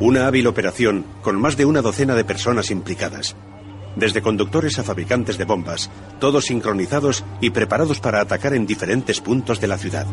Una 0.01 0.27
hábil 0.29 0.47
operación 0.47 1.05
con 1.23 1.41
más 1.41 1.57
de 1.57 1.65
una 1.65 1.83
docena 1.83 2.15
de 2.15 2.25
personas 2.25 2.71
implicadas. 2.71 3.35
Desde 3.99 4.23
conductores 4.23 4.79
a 4.79 4.85
fabricantes 4.85 5.39
de 5.39 5.45
bombas, 5.45 5.91
todos 6.21 6.45
sincronizados 6.45 7.25
y 7.41 7.51
preparados 7.51 7.99
para 7.99 8.21
atacar 8.21 8.55
en 8.55 8.65
diferentes 8.65 9.21
puntos 9.21 9.61
de 9.61 9.67
la 9.67 9.77
ciudad. 9.77 10.07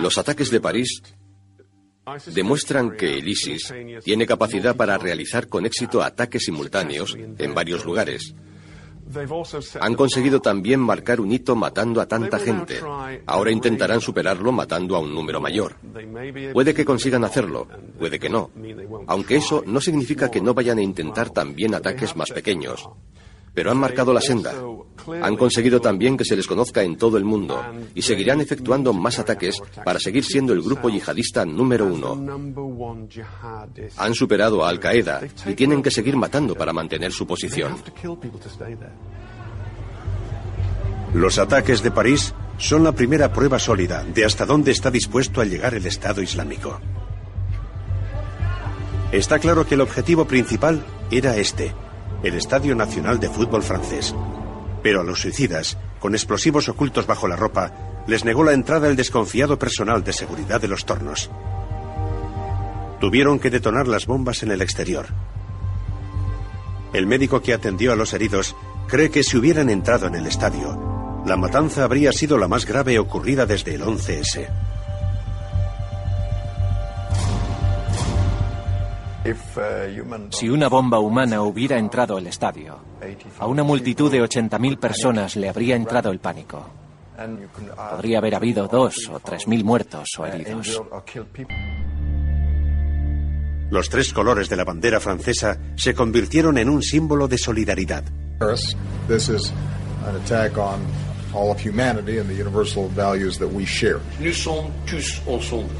Los 0.00 0.18
ataques 0.18 0.52
de 0.52 0.60
París 0.60 1.02
demuestran 2.32 2.96
que 2.96 3.18
el 3.18 3.26
ISIS 3.26 3.74
tiene 4.04 4.24
capacidad 4.24 4.76
para 4.76 4.98
realizar 4.98 5.48
con 5.48 5.66
éxito 5.66 6.00
ataques 6.00 6.44
simultáneos 6.44 7.18
en 7.18 7.54
varios 7.54 7.84
lugares. 7.84 8.36
Han 9.80 9.94
conseguido 9.94 10.40
también 10.40 10.80
marcar 10.80 11.20
un 11.20 11.32
hito 11.32 11.56
matando 11.56 12.00
a 12.00 12.06
tanta 12.06 12.38
gente. 12.38 12.80
Ahora 13.26 13.50
intentarán 13.50 14.00
superarlo 14.00 14.52
matando 14.52 14.96
a 14.96 15.00
un 15.00 15.14
número 15.14 15.40
mayor. 15.40 15.76
Puede 16.52 16.74
que 16.74 16.84
consigan 16.84 17.24
hacerlo, 17.24 17.66
puede 17.98 18.18
que 18.18 18.28
no. 18.28 18.50
Aunque 19.06 19.36
eso 19.36 19.62
no 19.66 19.80
significa 19.80 20.30
que 20.30 20.40
no 20.40 20.54
vayan 20.54 20.78
a 20.78 20.82
intentar 20.82 21.30
también 21.30 21.74
ataques 21.74 22.16
más 22.16 22.30
pequeños 22.30 22.88
pero 23.58 23.72
han 23.72 23.78
marcado 23.78 24.14
la 24.14 24.20
senda. 24.20 24.54
Han 25.20 25.36
conseguido 25.36 25.80
también 25.80 26.16
que 26.16 26.24
se 26.24 26.36
les 26.36 26.46
conozca 26.46 26.84
en 26.84 26.96
todo 26.96 27.18
el 27.18 27.24
mundo 27.24 27.60
y 27.92 28.02
seguirán 28.02 28.40
efectuando 28.40 28.92
más 28.92 29.18
ataques 29.18 29.60
para 29.84 29.98
seguir 29.98 30.24
siendo 30.24 30.52
el 30.52 30.62
grupo 30.62 30.88
yihadista 30.88 31.44
número 31.44 31.86
uno. 31.86 32.14
Han 33.96 34.14
superado 34.14 34.64
a 34.64 34.68
Al 34.68 34.78
Qaeda 34.78 35.22
y 35.44 35.54
tienen 35.54 35.82
que 35.82 35.90
seguir 35.90 36.16
matando 36.16 36.54
para 36.54 36.72
mantener 36.72 37.10
su 37.10 37.26
posición. 37.26 37.74
Los 41.12 41.38
ataques 41.40 41.82
de 41.82 41.90
París 41.90 42.32
son 42.58 42.84
la 42.84 42.92
primera 42.92 43.32
prueba 43.32 43.58
sólida 43.58 44.04
de 44.04 44.24
hasta 44.24 44.46
dónde 44.46 44.70
está 44.70 44.92
dispuesto 44.92 45.40
a 45.40 45.44
llegar 45.44 45.74
el 45.74 45.84
Estado 45.84 46.22
Islámico. 46.22 46.80
Está 49.10 49.40
claro 49.40 49.66
que 49.66 49.74
el 49.74 49.80
objetivo 49.80 50.26
principal 50.26 50.84
era 51.10 51.36
este, 51.38 51.74
el 52.22 52.34
Estadio 52.34 52.74
Nacional 52.74 53.20
de 53.20 53.28
Fútbol 53.28 53.62
francés. 53.62 54.14
Pero 54.82 55.00
a 55.00 55.04
los 55.04 55.20
suicidas, 55.20 55.78
con 55.98 56.14
explosivos 56.14 56.68
ocultos 56.68 57.06
bajo 57.06 57.28
la 57.28 57.36
ropa, 57.36 57.72
les 58.06 58.24
negó 58.24 58.44
la 58.44 58.52
entrada 58.52 58.88
el 58.88 58.96
desconfiado 58.96 59.58
personal 59.58 60.02
de 60.02 60.12
seguridad 60.12 60.60
de 60.60 60.68
los 60.68 60.84
tornos. 60.84 61.30
Tuvieron 63.00 63.38
que 63.38 63.50
detonar 63.50 63.86
las 63.86 64.06
bombas 64.06 64.42
en 64.42 64.50
el 64.50 64.62
exterior. 64.62 65.06
El 66.92 67.06
médico 67.06 67.42
que 67.42 67.52
atendió 67.52 67.92
a 67.92 67.96
los 67.96 68.12
heridos 68.12 68.56
cree 68.88 69.10
que 69.10 69.22
si 69.22 69.36
hubieran 69.36 69.68
entrado 69.68 70.06
en 70.06 70.14
el 70.14 70.26
estadio, 70.26 71.22
la 71.26 71.36
matanza 71.36 71.84
habría 71.84 72.12
sido 72.12 72.38
la 72.38 72.48
más 72.48 72.64
grave 72.64 72.98
ocurrida 72.98 73.44
desde 73.44 73.74
el 73.74 73.82
11S. 73.82 74.48
Si 80.30 80.48
una 80.48 80.68
bomba 80.68 80.98
humana 80.98 81.42
hubiera 81.42 81.78
entrado 81.78 82.16
al 82.16 82.26
estadio, 82.26 82.78
a 83.38 83.46
una 83.46 83.62
multitud 83.62 84.10
de 84.10 84.22
80.000 84.22 84.78
personas 84.78 85.36
le 85.36 85.48
habría 85.48 85.76
entrado 85.76 86.10
el 86.10 86.18
pánico. 86.18 86.66
Podría 87.90 88.18
haber 88.18 88.34
habido 88.34 88.68
dos 88.68 88.94
o 89.12 89.18
tres 89.18 89.48
mil 89.48 89.64
muertos 89.64 90.08
o 90.18 90.26
heridos. 90.26 90.80
Los 93.70 93.88
tres 93.90 94.12
colores 94.12 94.48
de 94.48 94.56
la 94.56 94.64
bandera 94.64 95.00
francesa 95.00 95.58
se 95.76 95.94
convirtieron 95.94 96.56
en 96.58 96.68
un 96.68 96.82
símbolo 96.82 97.28
de 97.28 97.36
solidaridad. 97.38 98.04
This 99.08 99.28
is 99.28 99.52
an 100.06 100.16
attack 100.16 100.56
on 100.56 100.80
all 101.34 101.50
of 101.50 101.58
humanity 101.58 102.18
and 102.18 102.28
the 102.28 102.34
universal 102.34 102.88
values 102.88 103.38
that 103.38 103.48
we 103.48 103.66
share. 103.66 104.00
Nous 104.20 104.36
sommes 104.36 104.70
tous 104.86 105.20
ensemble. 105.26 105.74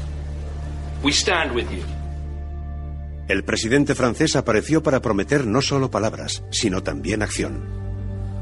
We 1.03 1.11
stand 1.11 1.55
with 1.55 1.71
you. 1.71 1.83
El 3.29 3.43
presidente 3.43 3.93
francés 3.93 4.35
apareció 4.35 4.81
para 4.81 5.03
prometer 5.03 5.45
no 5.45 5.61
solo 5.61 5.91
palabras, 5.91 6.43
sino 6.49 6.81
también 6.81 7.21
acción. 7.21 7.63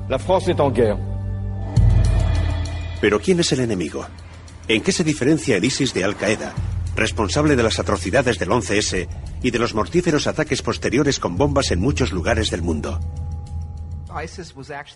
La 0.08 0.18
France 0.18 0.50
est 0.50 0.62
en 0.62 0.74
guerre. 0.74 0.98
Pero 3.02 3.20
¿quién 3.20 3.42
es 3.42 3.52
el 3.52 3.60
enemigo? 3.60 4.08
¿En 4.70 4.82
qué 4.82 4.94
se 4.94 5.04
diferencia 5.04 5.58
el 5.58 5.66
ISIS 5.66 5.94
de 5.94 6.06
Al 6.06 6.16
Qaeda, 6.16 6.54
responsable 6.96 7.58
de 7.58 7.64
las 7.64 7.80
atrocidades 7.80 8.40
del 8.40 8.48
11S 8.48 9.10
y 9.44 9.52
de 9.52 9.60
los 9.60 9.74
mortíferos 9.74 10.26
ataques 10.26 10.62
posteriores 10.62 11.20
con 11.20 11.36
bombas 11.36 11.72
en 11.72 11.82
muchos 11.82 12.14
lugares 12.14 12.50
del 12.50 12.62
mundo? 12.62 13.02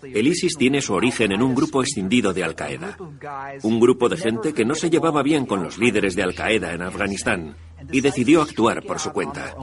El 0.03 0.27
ISIS 0.27 0.57
tiene 0.57 0.81
su 0.81 0.93
origen 0.93 1.31
en 1.31 1.41
un 1.41 1.53
grupo 1.53 1.84
escindido 1.84 2.34
de 2.34 2.43
Al 2.43 2.55
Qaeda. 2.55 2.97
Un 3.63 3.79
grupo 3.79 4.10
de 4.10 4.17
gente 4.17 4.53
que 4.53 4.65
no 4.65 4.75
se 4.75 4.89
llevaba 4.89 5.23
bien 5.23 5.45
con 5.45 5.63
los 5.63 5.77
líderes 5.77 6.15
de 6.15 6.23
Al 6.23 6.34
Qaeda 6.34 6.73
en 6.73 6.81
Afganistán 6.81 7.55
y 7.91 8.01
decidió 8.01 8.41
actuar 8.41 8.84
por 8.84 8.99
su 8.99 9.12
cuenta. 9.12 9.55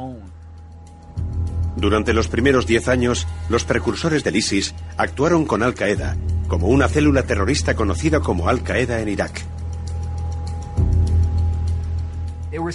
Durante 1.76 2.12
los 2.12 2.28
primeros 2.28 2.66
diez 2.66 2.88
años, 2.88 3.26
los 3.48 3.64
precursores 3.64 4.24
del 4.24 4.36
ISIS 4.36 4.74
actuaron 4.96 5.46
con 5.46 5.62
Al 5.62 5.74
Qaeda, 5.74 6.16
como 6.48 6.66
una 6.68 6.88
célula 6.88 7.22
terrorista 7.22 7.76
conocida 7.76 8.20
como 8.20 8.48
Al 8.48 8.62
Qaeda 8.62 9.00
en 9.00 9.08
Irak. 9.08 9.44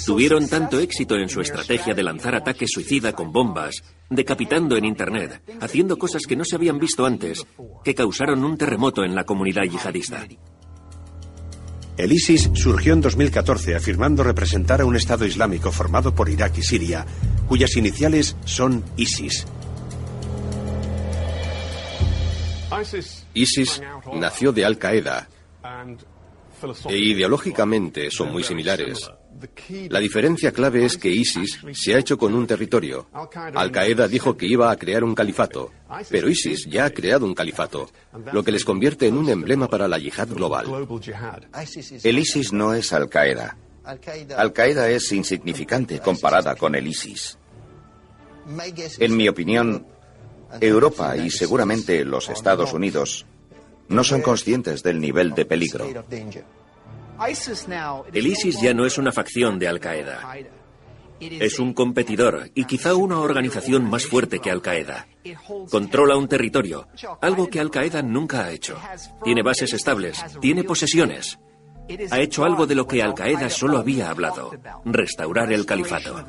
Tuvieron 0.06 0.48
tanto 0.48 0.80
éxito 0.80 1.16
en 1.16 1.30
su 1.30 1.42
estrategia 1.42 1.94
de 1.94 2.04
lanzar 2.04 2.36
ataques 2.36 2.70
suicida 2.72 3.14
con 3.14 3.32
bombas, 3.32 3.84
decapitando 4.10 4.78
en 4.78 4.86
Internet, 4.86 5.42
haciendo 5.62 5.98
cosas 5.98 6.24
que 6.28 6.36
no 6.36 6.46
se 6.46 6.56
habían 6.56 6.78
visto 6.78 7.06
antes, 7.06 7.46
que 7.84 7.96
causaron 7.96 8.44
un 8.44 8.58
terremoto 8.58 9.04
en 9.04 9.16
la 9.16 9.24
comunidad 9.24 9.64
yihadista. 9.64 10.28
El 11.98 12.12
ISIS 12.12 12.50
surgió 12.54 12.94
en 12.94 13.02
2014 13.02 13.76
afirmando 13.76 14.24
representar 14.24 14.82
a 14.82 14.86
un 14.86 14.96
Estado 14.96 15.26
Islámico 15.26 15.72
formado 15.72 16.14
por 16.14 16.30
Irak 16.30 16.58
y 16.58 16.64
Siria, 16.64 17.06
cuyas 17.48 17.76
iniciales 17.76 18.36
son 18.46 18.84
ISIS. 18.98 19.46
ISIS 23.34 23.82
nació 24.14 24.52
de 24.52 24.66
Al 24.66 24.78
Qaeda 24.78 25.30
e 26.90 26.98
ideológicamente 26.98 28.10
son 28.10 28.32
muy 28.32 28.44
similares. 28.44 29.12
La 29.90 30.00
diferencia 30.00 30.52
clave 30.52 30.86
es 30.86 30.98
que 30.98 31.10
ISIS 31.10 31.60
se 31.74 31.94
ha 31.94 32.00
hecho 32.00 32.18
con 32.18 32.34
un 32.34 32.48
territorio. 32.48 33.08
Al 33.56 33.72
Qaeda 33.72 34.08
dijo 34.08 34.38
que 34.38 34.46
iba 34.46 34.72
a 34.72 34.76
crear 34.78 35.04
un 35.04 35.16
califato, 35.16 35.72
pero 36.10 36.30
ISIS 36.30 36.66
ya 36.66 36.86
ha 36.86 36.90
creado 36.90 37.26
un 37.26 37.34
califato, 37.34 37.90
lo 38.32 38.44
que 38.44 38.52
les 38.52 38.64
convierte 38.64 39.08
en 39.08 39.18
un 39.18 39.30
emblema 39.30 39.68
para 39.68 39.88
la 39.88 39.98
yihad 39.98 40.30
global. 40.30 40.66
El 42.04 42.20
ISIS 42.20 42.54
no 42.54 42.74
es 42.74 42.94
Al 42.94 43.10
Qaeda. 43.10 43.58
Al 44.38 44.54
Qaeda 44.54 44.90
es 44.90 45.12
insignificante 45.12 46.00
comparada 46.00 46.56
con 46.56 46.76
el 46.76 46.88
ISIS. 46.88 47.38
En 49.00 49.16
mi 49.16 49.28
opinión, 49.28 49.86
Europa 50.62 51.18
y 51.18 51.30
seguramente 51.30 52.04
los 52.06 52.30
Estados 52.30 52.74
Unidos 52.74 53.26
no 53.90 54.04
son 54.04 54.22
conscientes 54.22 54.84
del 54.84 55.00
nivel 55.00 55.34
de 55.34 55.46
peligro. 55.46 55.88
El 58.14 58.28
ISIS 58.28 58.62
ya 58.62 58.74
no 58.74 58.86
es 58.86 58.98
una 58.98 59.12
facción 59.12 59.60
de 59.60 59.68
Al 59.68 59.80
Qaeda. 59.80 60.36
Es 61.40 61.60
un 61.60 61.74
competidor 61.74 62.50
y 62.54 62.66
quizá 62.66 62.96
una 62.96 63.20
organización 63.20 63.90
más 63.90 64.06
fuerte 64.06 64.40
que 64.40 64.52
Al-Qaeda. 64.52 65.08
Controla 65.70 66.18
un 66.18 66.28
territorio, 66.28 66.88
algo 67.22 67.48
que 67.48 67.60
Al-Qaeda 67.60 68.02
nunca 68.02 68.46
ha 68.46 68.52
hecho. 68.52 68.78
Tiene 69.24 69.42
bases 69.42 69.74
estables, 69.74 70.24
tiene 70.42 70.64
posesiones. 70.64 71.40
Ha 72.12 72.20
hecho 72.20 72.46
algo 72.46 72.66
de 72.66 72.76
lo 72.76 72.88
que 72.88 73.02
Al-Qaeda 73.02 73.50
solo 73.50 73.78
había 73.78 74.10
hablado, 74.10 74.52
restaurar 74.86 75.52
el 75.52 75.66
califato. 75.66 76.26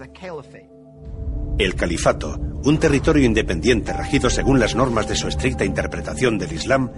El 1.58 1.74
califato, 1.76 2.36
un 2.64 2.78
territorio 2.78 3.24
independiente 3.24 3.92
regido 3.92 4.28
según 4.28 4.58
las 4.58 4.74
normas 4.74 5.08
de 5.08 5.14
su 5.14 5.28
estricta 5.28 5.64
interpretación 5.64 6.38
del 6.38 6.52
Islam, 6.52 6.90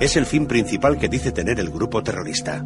es 0.00 0.16
el 0.16 0.26
fin 0.26 0.46
principal 0.46 0.98
que 0.98 1.08
dice 1.08 1.32
tener 1.32 1.58
el 1.58 1.70
grupo 1.70 2.02
terrorista. 2.02 2.64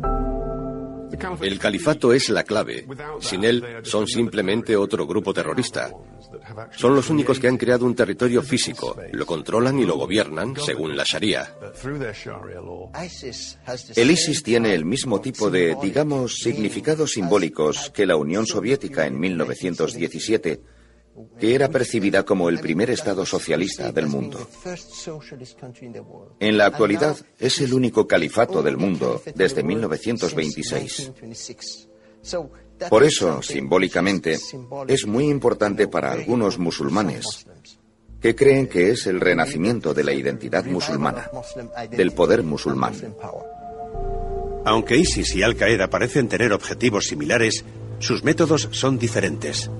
El 1.40 1.58
califato 1.58 2.12
es 2.12 2.28
la 2.28 2.44
clave. 2.44 2.86
Sin 3.20 3.44
él, 3.44 3.64
son 3.82 4.06
simplemente 4.06 4.76
otro 4.76 5.06
grupo 5.06 5.32
terrorista. 5.32 5.90
Son 6.76 6.94
los 6.94 7.10
únicos 7.10 7.38
que 7.38 7.48
han 7.48 7.56
creado 7.56 7.84
un 7.84 7.94
territorio 7.94 8.42
físico, 8.42 8.96
lo 9.12 9.26
controlan 9.26 9.78
y 9.78 9.84
lo 9.84 9.96
gobiernan 9.96 10.54
según 10.56 10.96
la 10.96 11.04
Sharia. 11.04 11.54
El 13.96 14.10
ISIS 14.10 14.42
tiene 14.42 14.74
el 14.74 14.84
mismo 14.84 15.20
tipo 15.20 15.50
de, 15.50 15.76
digamos, 15.82 16.38
significados 16.38 17.12
simbólicos 17.12 17.90
que 17.90 18.06
la 18.06 18.16
Unión 18.16 18.46
Soviética 18.46 19.06
en 19.06 19.18
1917 19.18 20.60
que 21.38 21.54
era 21.54 21.68
percibida 21.68 22.24
como 22.24 22.48
el 22.48 22.58
primer 22.58 22.90
Estado 22.90 23.24
socialista 23.24 23.92
del 23.92 24.06
mundo. 24.06 24.48
En 26.40 26.58
la 26.58 26.66
actualidad 26.66 27.16
es 27.38 27.60
el 27.60 27.74
único 27.74 28.06
califato 28.06 28.62
del 28.62 28.76
mundo 28.76 29.22
desde 29.34 29.62
1926. 29.62 31.12
Por 32.90 33.04
eso, 33.04 33.42
simbólicamente, 33.42 34.38
es 34.86 35.06
muy 35.06 35.28
importante 35.28 35.88
para 35.88 36.12
algunos 36.12 36.58
musulmanes 36.58 37.46
que 38.20 38.34
creen 38.34 38.66
que 38.66 38.90
es 38.90 39.06
el 39.06 39.20
renacimiento 39.20 39.94
de 39.94 40.04
la 40.04 40.12
identidad 40.12 40.64
musulmana, 40.64 41.30
del 41.90 42.12
poder 42.12 42.42
musulmán. 42.42 42.94
Aunque 44.64 44.96
ISIS 44.96 45.34
y 45.34 45.42
Al-Qaeda 45.42 45.88
parecen 45.88 46.28
tener 46.28 46.52
objetivos 46.52 47.06
similares, 47.06 47.64
sus 48.00 48.24
métodos 48.24 48.68
son 48.72 48.98
diferentes. 48.98 49.70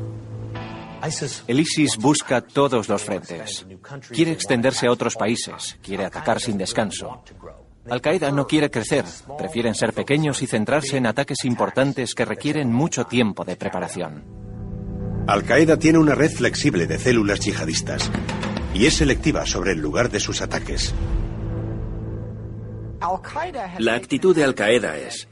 El 1.47 1.61
ISIS 1.61 1.97
busca 1.97 2.41
todos 2.41 2.89
los 2.89 3.03
frentes. 3.03 3.67
Quiere 4.11 4.33
extenderse 4.33 4.87
a 4.87 4.93
otros 4.93 5.15
países, 5.15 5.79
quiere 5.83 6.05
atacar 6.05 6.41
sin 6.41 6.59
descanso. 6.59 7.23
Al-Qaeda 7.89 8.31
no 8.31 8.47
quiere 8.47 8.71
crecer, 8.71 9.05
prefieren 9.39 9.75
ser 9.75 9.93
pequeños 9.93 10.43
y 10.43 10.47
centrarse 10.47 10.97
en 10.97 11.07
ataques 11.07 11.45
importantes 11.45 12.15
que 12.15 12.25
requieren 12.25 12.73
mucho 12.73 13.05
tiempo 13.05 13.45
de 13.45 13.57
preparación. 13.57 14.25
Al-Qaeda 15.27 15.79
tiene 15.79 15.99
una 15.99 16.15
red 16.15 16.31
flexible 16.31 16.87
de 16.87 16.99
células 16.99 17.41
yihadistas 17.41 18.11
y 18.75 18.87
es 18.87 18.95
selectiva 18.95 19.47
sobre 19.47 19.73
el 19.73 19.79
lugar 19.79 20.11
de 20.11 20.21
sus 20.21 20.43
ataques. 20.43 20.95
La 23.79 23.95
actitud 23.95 24.35
de 24.35 24.45
Al-Qaeda 24.45 24.97
es, 24.99 25.29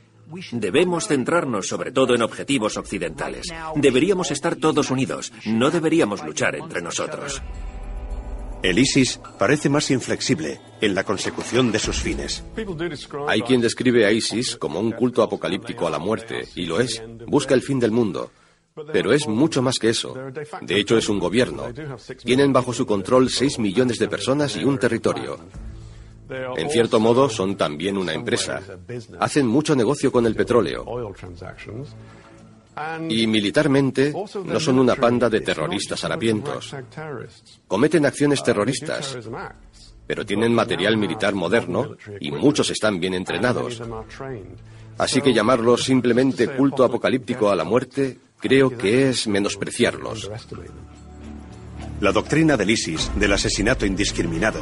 Debemos 0.52 1.06
centrarnos 1.06 1.68
sobre 1.68 1.92
todo 1.92 2.14
en 2.14 2.22
objetivos 2.22 2.76
occidentales. 2.76 3.46
Deberíamos 3.76 4.30
estar 4.30 4.56
todos 4.56 4.90
unidos, 4.90 5.32
no 5.46 5.70
deberíamos 5.70 6.24
luchar 6.24 6.56
entre 6.56 6.82
nosotros. 6.82 7.42
El 8.62 8.78
ISIS 8.78 9.20
parece 9.38 9.68
más 9.68 9.90
inflexible 9.90 10.60
en 10.80 10.94
la 10.94 11.04
consecución 11.04 11.70
de 11.70 11.78
sus 11.78 12.00
fines. 12.00 12.42
Hay 13.28 13.42
quien 13.42 13.60
describe 13.60 14.06
a 14.06 14.12
ISIS 14.12 14.56
como 14.56 14.80
un 14.80 14.92
culto 14.92 15.22
apocalíptico 15.22 15.86
a 15.86 15.90
la 15.90 15.98
muerte, 15.98 16.48
y 16.54 16.66
lo 16.66 16.80
es. 16.80 17.02
Busca 17.26 17.54
el 17.54 17.62
fin 17.62 17.78
del 17.78 17.92
mundo. 17.92 18.32
Pero 18.92 19.12
es 19.12 19.26
mucho 19.26 19.62
más 19.62 19.78
que 19.78 19.90
eso. 19.90 20.14
De 20.62 20.78
hecho, 20.78 20.98
es 20.98 21.08
un 21.08 21.18
gobierno. 21.18 21.64
Tienen 22.24 22.52
bajo 22.52 22.72
su 22.72 22.86
control 22.86 23.30
6 23.30 23.58
millones 23.58 23.98
de 23.98 24.08
personas 24.08 24.56
y 24.56 24.64
un 24.64 24.78
territorio. 24.78 25.38
En 26.28 26.70
cierto 26.70 27.00
modo, 27.00 27.28
son 27.28 27.56
también 27.56 27.96
una 27.96 28.12
empresa. 28.12 28.60
Hacen 29.20 29.46
mucho 29.46 29.76
negocio 29.76 30.10
con 30.10 30.26
el 30.26 30.34
petróleo. 30.34 30.84
Y 33.08 33.26
militarmente 33.26 34.12
no 34.44 34.60
son 34.60 34.78
una 34.78 34.96
panda 34.96 35.30
de 35.30 35.40
terroristas 35.40 36.04
harapientos. 36.04 36.74
Cometen 37.66 38.04
acciones 38.04 38.42
terroristas, 38.42 39.16
pero 40.06 40.26
tienen 40.26 40.54
material 40.54 40.96
militar 40.96 41.34
moderno 41.34 41.96
y 42.20 42.30
muchos 42.30 42.70
están 42.70 43.00
bien 43.00 43.14
entrenados. 43.14 43.82
Así 44.98 45.20
que 45.20 45.32
llamarlos 45.32 45.84
simplemente 45.84 46.48
culto 46.48 46.84
apocalíptico 46.84 47.50
a 47.50 47.56
la 47.56 47.64
muerte 47.64 48.18
creo 48.38 48.76
que 48.76 49.08
es 49.08 49.26
menospreciarlos. 49.26 50.30
La 52.00 52.12
doctrina 52.12 52.56
del 52.58 52.70
ISIS 52.70 53.10
del 53.16 53.32
asesinato 53.32 53.86
indiscriminado 53.86 54.60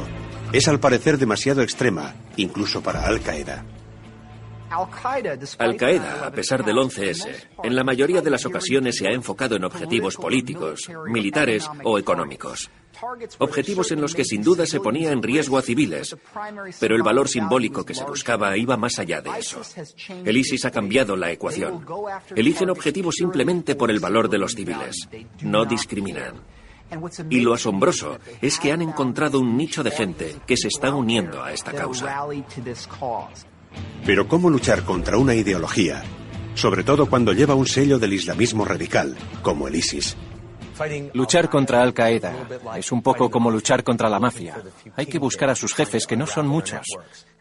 es 0.55 0.69
al 0.69 0.79
parecer 0.79 1.19
demasiado 1.19 1.63
extrema, 1.63 2.15
incluso 2.37 2.81
para 2.81 3.05
Al-Qaeda. 3.05 3.65
Al-Qaeda, 5.59 6.27
a 6.27 6.31
pesar 6.31 6.65
del 6.65 6.77
11S, 6.77 7.49
en 7.65 7.75
la 7.75 7.83
mayoría 7.83 8.21
de 8.21 8.31
las 8.31 8.47
ocasiones 8.47 8.97
se 8.97 9.09
ha 9.09 9.13
enfocado 9.13 9.57
en 9.57 9.65
objetivos 9.65 10.15
políticos, 10.15 10.89
militares 11.09 11.69
o 11.83 11.99
económicos. 11.99 12.71
Objetivos 13.39 13.91
en 13.91 14.01
los 14.01 14.15
que 14.15 14.25
sin 14.25 14.43
duda 14.43 14.65
se 14.65 14.79
ponía 14.79 15.11
en 15.11 15.25
riesgo 15.25 15.59
a 15.59 15.63
civiles, 15.63 16.17
pero 16.79 16.95
el 16.95 17.03
valor 17.03 17.29
simbólico 17.29 17.85
que 17.85 17.95
se 17.95 18.05
buscaba 18.05 18.57
iba 18.57 18.77
más 18.77 19.01
allá 19.01 19.21
de 19.21 19.31
eso. 19.37 19.61
El 20.25 20.37
ISIS 20.37 20.65
ha 20.67 20.71
cambiado 20.71 21.17
la 21.17 21.33
ecuación. 21.33 21.85
Eligen 22.37 22.71
objetivos 22.71 23.17
simplemente 23.17 23.75
por 23.75 23.91
el 23.91 23.99
valor 23.99 24.29
de 24.29 24.39
los 24.39 24.55
civiles. 24.55 25.09
No 25.43 25.65
discriminan. 25.65 26.54
Y 27.31 27.41
lo 27.41 27.55
asombroso 27.55 28.19
es 28.41 28.59
que 28.59 28.73
han 28.73 28.83
encontrado 28.83 29.41
un 29.41 29.57
nicho 29.57 29.83
de 29.83 29.91
gente 29.91 30.37
que 30.47 30.57
se 30.57 30.69
está 30.69 30.95
uniendo 30.95 31.43
a 31.43 31.53
esta 31.53 31.73
causa. 31.73 32.27
Pero 34.07 34.29
¿cómo 34.29 34.51
luchar 34.51 34.85
contra 34.85 35.19
una 35.19 35.35
ideología? 35.35 36.03
Sobre 36.55 36.85
todo 36.85 37.07
cuando 37.07 37.33
lleva 37.33 37.55
un 37.55 37.67
sello 37.67 37.99
del 37.99 38.13
islamismo 38.13 38.65
radical, 38.65 39.17
como 39.43 39.67
el 39.67 39.75
ISIS. 39.75 40.17
Luchar 41.13 41.49
contra 41.49 41.83
Al 41.83 41.95
Qaeda 41.95 42.35
es 42.77 42.91
un 42.91 43.03
poco 43.03 43.31
como 43.31 43.51
luchar 43.51 43.85
contra 43.85 44.09
la 44.09 44.19
mafia. 44.19 44.57
Hay 44.97 45.07
que 45.07 45.19
buscar 45.19 45.51
a 45.51 45.55
sus 45.55 45.75
jefes, 45.75 46.07
que 46.07 46.17
no 46.17 46.27
son 46.27 46.47
muchos. 46.47 46.87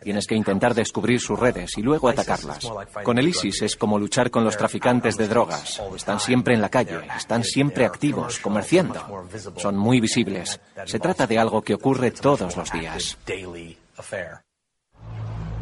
Tienes 0.02 0.28
que 0.28 0.36
intentar 0.36 0.74
descubrir 0.74 1.20
sus 1.20 1.40
redes 1.40 1.78
y 1.78 1.82
luego 1.82 2.10
atacarlas. 2.10 2.70
Con 3.04 3.18
el 3.18 3.28
ISIS 3.28 3.62
es 3.62 3.76
como 3.76 3.98
luchar 3.98 4.30
con 4.30 4.44
los 4.44 4.58
traficantes 4.58 5.16
de 5.18 5.28
drogas. 5.28 5.82
Están 5.96 6.20
siempre 6.20 6.54
en 6.54 6.62
la 6.62 6.70
calle, 6.70 7.00
están 7.16 7.44
siempre 7.44 7.86
activos, 7.86 8.40
comerciando. 8.40 9.28
Son 9.58 9.78
muy 9.78 10.00
visibles. 10.00 10.60
Se 10.86 11.00
trata 11.00 11.26
de 11.26 11.40
algo 11.40 11.62
que 11.62 11.74
ocurre 11.74 12.12
todos 12.12 12.56
los 12.58 12.72
días. 12.72 13.18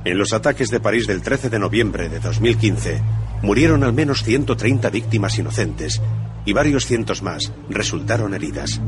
En 0.04 0.18
los 0.18 0.34
ataques 0.34 0.70
de 0.70 0.80
París 0.80 1.06
del 1.06 1.22
13 1.22 1.50
de 1.50 1.60
noviembre 1.60 2.10
de 2.10 2.20
2015, 2.20 3.02
murieron 3.44 3.84
al 3.84 3.94
menos 3.94 4.24
130 4.24 4.90
víctimas 4.90 5.38
inocentes 5.38 6.02
y 6.46 6.54
varios 6.54 6.86
cientos 6.86 7.22
más 7.22 7.52
resultaron 7.70 8.34
heridas. 8.34 8.82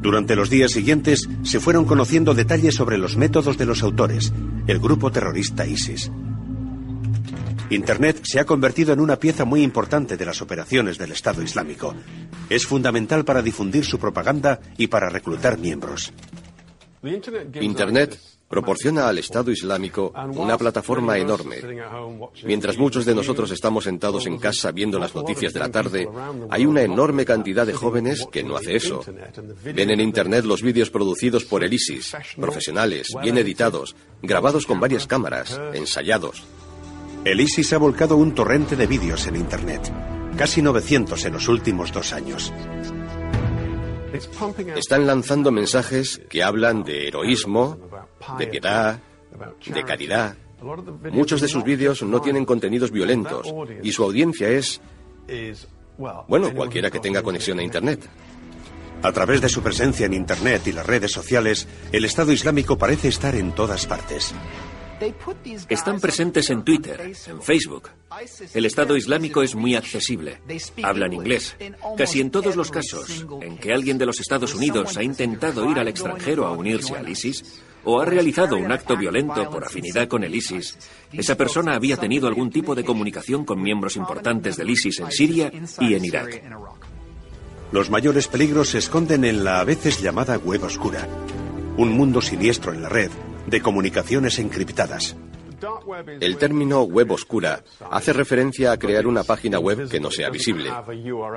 Durante 0.00 0.34
los 0.34 0.50
días 0.50 0.72
siguientes 0.72 1.28
se 1.44 1.60
fueron 1.60 1.84
conociendo 1.84 2.34
detalles 2.34 2.74
sobre 2.74 2.98
los 2.98 3.16
métodos 3.16 3.56
de 3.56 3.66
los 3.66 3.82
autores, 3.82 4.32
el 4.66 4.80
grupo 4.80 5.12
terrorista 5.12 5.66
ISIS. 5.66 6.10
Internet 7.70 8.20
se 8.24 8.40
ha 8.40 8.44
convertido 8.44 8.92
en 8.92 9.00
una 9.00 9.16
pieza 9.16 9.44
muy 9.44 9.62
importante 9.62 10.16
de 10.16 10.26
las 10.26 10.42
operaciones 10.42 10.98
del 10.98 11.12
Estado 11.12 11.42
Islámico. 11.42 11.94
Es 12.50 12.66
fundamental 12.66 13.24
para 13.24 13.40
difundir 13.40 13.84
su 13.84 13.98
propaganda 13.98 14.60
y 14.76 14.88
para 14.88 15.08
reclutar 15.08 15.58
miembros. 15.58 16.12
Internet 17.60 18.18
proporciona 18.52 19.08
al 19.08 19.16
Estado 19.16 19.50
Islámico 19.50 20.12
una 20.34 20.58
plataforma 20.58 21.16
enorme. 21.16 21.56
Mientras 22.44 22.76
muchos 22.76 23.06
de 23.06 23.14
nosotros 23.14 23.50
estamos 23.50 23.84
sentados 23.84 24.26
en 24.26 24.36
casa 24.36 24.72
viendo 24.72 24.98
las 24.98 25.14
noticias 25.14 25.54
de 25.54 25.60
la 25.60 25.70
tarde, 25.70 26.06
hay 26.50 26.66
una 26.66 26.82
enorme 26.82 27.24
cantidad 27.24 27.66
de 27.66 27.72
jóvenes 27.72 28.28
que 28.30 28.44
no 28.44 28.54
hace 28.54 28.76
eso. 28.76 29.02
Ven 29.64 29.90
en 29.90 30.00
Internet 30.00 30.44
los 30.44 30.60
vídeos 30.60 30.90
producidos 30.90 31.46
por 31.46 31.64
el 31.64 31.72
ISIS, 31.72 32.14
profesionales, 32.36 33.08
bien 33.22 33.38
editados, 33.38 33.96
grabados 34.20 34.66
con 34.66 34.78
varias 34.78 35.06
cámaras, 35.06 35.58
ensayados. 35.72 36.42
El 37.24 37.40
ISIS 37.40 37.72
ha 37.72 37.78
volcado 37.78 38.18
un 38.18 38.34
torrente 38.34 38.76
de 38.76 38.86
vídeos 38.86 39.26
en 39.28 39.36
Internet, 39.36 39.90
casi 40.36 40.60
900 40.60 41.24
en 41.24 41.32
los 41.32 41.48
últimos 41.48 41.90
dos 41.90 42.12
años. 42.12 42.52
Están 44.76 45.06
lanzando 45.06 45.50
mensajes 45.50 46.20
que 46.28 46.42
hablan 46.42 46.84
de 46.84 47.08
heroísmo, 47.08 47.78
de 48.38 48.46
piedad, 48.46 49.00
de 49.66 49.82
caridad. 49.84 50.36
Muchos 51.10 51.40
de 51.40 51.48
sus 51.48 51.64
vídeos 51.64 52.02
no 52.02 52.20
tienen 52.20 52.44
contenidos 52.44 52.90
violentos 52.90 53.52
y 53.82 53.92
su 53.92 54.04
audiencia 54.04 54.48
es, 54.48 54.80
bueno, 56.28 56.54
cualquiera 56.54 56.90
que 56.90 57.00
tenga 57.00 57.22
conexión 57.22 57.58
a 57.58 57.62
Internet. 57.62 58.08
A 59.02 59.10
través 59.10 59.40
de 59.40 59.48
su 59.48 59.62
presencia 59.62 60.06
en 60.06 60.14
Internet 60.14 60.66
y 60.66 60.72
las 60.72 60.86
redes 60.86 61.10
sociales, 61.10 61.66
el 61.90 62.04
Estado 62.04 62.30
Islámico 62.30 62.78
parece 62.78 63.08
estar 63.08 63.34
en 63.34 63.52
todas 63.52 63.86
partes. 63.86 64.32
Están 65.68 65.98
presentes 65.98 66.48
en 66.50 66.62
Twitter, 66.62 67.00
en 67.00 67.42
Facebook. 67.42 67.90
El 68.54 68.64
Estado 68.66 68.96
Islámico 68.96 69.42
es 69.42 69.56
muy 69.56 69.74
accesible. 69.74 70.40
Hablan 70.84 71.12
inglés. 71.12 71.56
Casi 71.98 72.20
en 72.20 72.30
todos 72.30 72.54
los 72.54 72.70
casos 72.70 73.26
en 73.40 73.58
que 73.58 73.72
alguien 73.72 73.98
de 73.98 74.06
los 74.06 74.20
Estados 74.20 74.54
Unidos 74.54 74.96
ha 74.96 75.02
intentado 75.02 75.68
ir 75.68 75.80
al 75.80 75.88
extranjero 75.88 76.46
a 76.46 76.52
unirse 76.52 76.94
al 76.94 77.08
ISIS 77.08 77.62
o 77.84 78.00
ha 78.00 78.04
realizado 78.04 78.56
un 78.56 78.70
acto 78.70 78.96
violento 78.96 79.50
por 79.50 79.64
afinidad 79.64 80.08
con 80.08 80.24
el 80.24 80.34
ISIS, 80.34 80.78
esa 81.12 81.36
persona 81.36 81.74
había 81.74 81.96
tenido 81.96 82.28
algún 82.28 82.50
tipo 82.50 82.74
de 82.74 82.84
comunicación 82.84 83.44
con 83.44 83.62
miembros 83.62 83.96
importantes 83.96 84.56
del 84.56 84.70
ISIS 84.70 85.00
en 85.00 85.10
Siria 85.10 85.52
y 85.80 85.94
en 85.94 86.04
Irak. 86.04 86.42
Los 87.72 87.90
mayores 87.90 88.28
peligros 88.28 88.68
se 88.68 88.78
esconden 88.78 89.24
en 89.24 89.44
la 89.44 89.60
a 89.60 89.64
veces 89.64 90.00
llamada 90.00 90.36
web 90.36 90.62
oscura, 90.62 91.08
un 91.76 91.90
mundo 91.92 92.20
siniestro 92.20 92.72
en 92.72 92.82
la 92.82 92.88
red 92.88 93.10
de 93.46 93.60
comunicaciones 93.60 94.38
encriptadas. 94.38 95.16
El 96.20 96.36
término 96.36 96.82
web 96.82 97.10
oscura 97.12 97.62
hace 97.90 98.12
referencia 98.12 98.72
a 98.72 98.78
crear 98.78 99.06
una 99.06 99.24
página 99.24 99.58
web 99.58 99.88
que 99.88 100.00
no 100.00 100.10
sea 100.10 100.30
visible. 100.30 100.70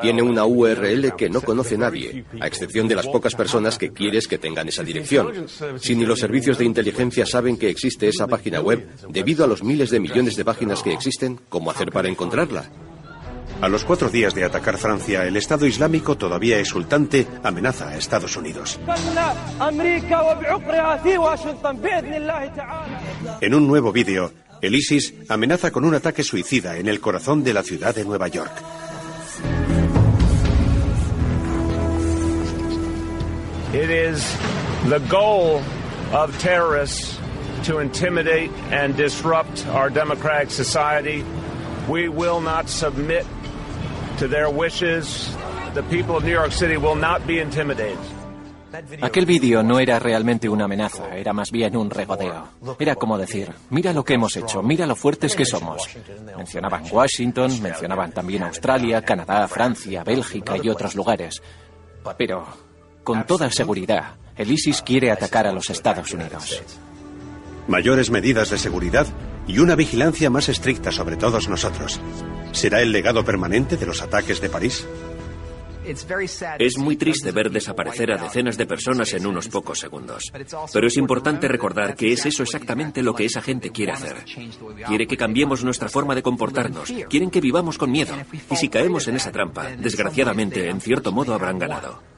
Tiene 0.02 0.22
una 0.22 0.46
URL 0.46 1.16
que 1.16 1.30
no 1.30 1.42
conoce 1.42 1.78
nadie, 1.78 2.26
a 2.40 2.48
excepción 2.48 2.88
de 2.88 2.96
las 2.96 3.08
pocas 3.08 3.36
personas 3.36 3.78
que 3.78 3.92
quieres 3.92 4.28
que 4.28 4.38
tengan 4.38 4.68
esa 4.68 4.84
dirección. 4.84 5.48
Si 5.80 5.96
ni 5.96 6.06
los 6.06 6.20
servicios 6.20 6.58
de 6.58 6.66
inteligencia 6.66 7.26
saben 7.26 7.58
que 7.58 7.70
existe 7.70 8.08
esa 8.08 8.28
página 8.28 8.62
web, 8.62 8.88
debido 9.10 9.44
a 9.44 9.48
los 9.48 9.64
miles 9.64 9.90
de 9.90 10.00
millones 10.00 10.36
de 10.36 10.46
páginas 10.46 10.84
que 10.84 10.94
existen, 10.94 11.40
¿cómo 11.50 11.72
hacer 11.72 11.92
para 11.92 12.10
encontrarla? 12.10 12.70
A 13.62 13.70
los 13.70 13.86
cuatro 13.86 14.10
días 14.10 14.36
de 14.36 14.44
atacar 14.44 14.78
Francia, 14.78 15.24
el 15.24 15.38
Estado 15.38 15.66
Islámico, 15.66 16.18
todavía 16.18 16.60
exultante, 16.60 17.26
amenaza 17.42 17.90
a 17.90 17.98
Estados 17.98 18.36
Unidos. 18.36 18.80
En 23.42 23.54
un 23.54 23.68
nuevo 23.68 23.92
vídeo, 23.92 24.32
el 24.62 24.76
ISIS 24.76 25.14
amenaza 25.30 25.72
con 25.72 25.86
un 25.86 25.96
ataque 25.96 26.24
suicida 26.24 26.78
en 26.78 26.88
el 26.88 27.00
corazón 27.00 27.44
de 27.44 27.54
la 27.54 27.64
ciudad 27.64 27.96
de 27.96 28.04
Nueva 28.04 28.28
York. 28.28 28.52
It 33.74 33.90
is 33.90 34.24
the 34.88 35.00
goal 35.10 35.62
of 36.14 36.38
terrorists 36.40 37.20
to 37.64 37.80
intimidate 37.80 38.50
and 38.72 38.96
disrupt 38.96 39.66
our 39.68 39.90
democratic 39.90 40.50
society. 40.50 41.26
We 41.90 42.08
will 42.08 42.40
not 42.40 42.70
submit 42.70 43.26
to 44.18 44.28
their 44.28 44.50
wishes. 44.50 45.30
The 45.74 45.84
people 45.84 46.16
of 46.16 46.24
New 46.24 46.34
York 46.34 46.52
City 46.52 46.78
will 46.78 46.96
not 46.96 47.26
be 47.28 47.42
intimidated. 47.42 47.98
Aquel 49.02 49.26
vídeo 49.26 49.64
no 49.64 49.80
era 49.80 50.00
realmente 50.00 50.50
una 50.50 50.66
amenaza, 50.66 51.16
era 51.16 51.34
más 51.34 51.52
bien 51.52 51.78
un 51.78 51.90
regodeo. 51.90 52.50
Era 52.78 52.96
como 52.96 53.18
decir, 53.18 53.50
mira 53.70 53.94
lo 53.94 54.04
que 54.04 54.16
hemos 54.16 54.36
hecho, 54.36 54.62
mira 54.62 54.86
lo 54.86 54.96
fuertes 54.96 55.36
que 55.36 55.46
somos. 55.46 55.88
Mencionaban 56.36 56.84
Washington, 56.92 57.62
mencionaban 57.62 58.12
también 58.12 58.44
Australia, 58.44 59.02
Canadá, 59.02 59.48
Francia, 59.48 60.04
Bélgica 60.04 60.56
y 60.62 60.70
otros 60.70 60.96
lugares. 60.96 61.42
Pero, 62.18 62.46
con 63.04 63.26
toda 63.26 63.50
seguridad, 63.50 64.16
el 64.36 64.52
ISIS 64.52 64.82
quiere 64.82 65.12
atacar 65.12 65.48
a 65.48 65.54
los 65.54 65.70
Estados 65.70 66.14
Unidos. 66.14 66.62
Mayores 67.68 68.12
medidas 68.12 68.50
de 68.50 68.58
seguridad 68.58 69.08
y 69.48 69.60
una 69.60 69.76
vigilancia 69.76 70.30
más 70.30 70.50
estricta 70.50 70.92
sobre 70.92 71.18
todos 71.18 71.48
nosotros. 71.50 72.00
¿Será 72.52 72.82
el 72.82 72.92
legado 72.92 73.24
permanente 73.24 73.78
de 73.78 73.86
los 73.86 74.02
ataques 74.02 74.42
de 74.42 74.50
París? 74.50 74.88
Es 76.58 76.78
muy 76.78 76.96
triste 76.96 77.32
ver 77.32 77.52
desaparecer 77.52 78.12
a 78.12 78.18
decenas 78.18 78.58
de 78.58 78.66
personas 78.66 79.14
en 79.14 79.28
unos 79.28 79.48
pocos 79.48 79.80
segundos. 79.80 80.32
Pero 80.74 80.88
es 80.88 80.98
importante 80.98 81.48
recordar 81.48 81.96
que 81.96 82.12
es 82.12 82.26
eso 82.26 82.42
exactamente 82.42 83.04
lo 83.04 83.14
que 83.14 83.26
esa 83.26 83.42
gente 83.42 83.70
quiere 83.70 83.92
hacer. 83.92 84.26
Quiere 84.88 85.06
que 85.06 85.18
cambiemos 85.18 85.64
nuestra 85.64 85.90
forma 85.90 86.16
de 86.16 86.24
comportarnos. 86.24 86.92
Quieren 87.10 87.30
que 87.30 87.42
vivamos 87.42 87.78
con 87.78 87.92
miedo. 87.92 88.16
Y 88.50 88.56
si 88.56 88.70
caemos 88.70 89.08
en 89.08 89.18
esa 89.18 89.32
trampa, 89.32 89.68
desgraciadamente, 89.78 90.70
en 90.70 90.82
cierto 90.82 91.12
modo 91.12 91.36
habrán 91.36 91.60
ganado. 91.60 92.15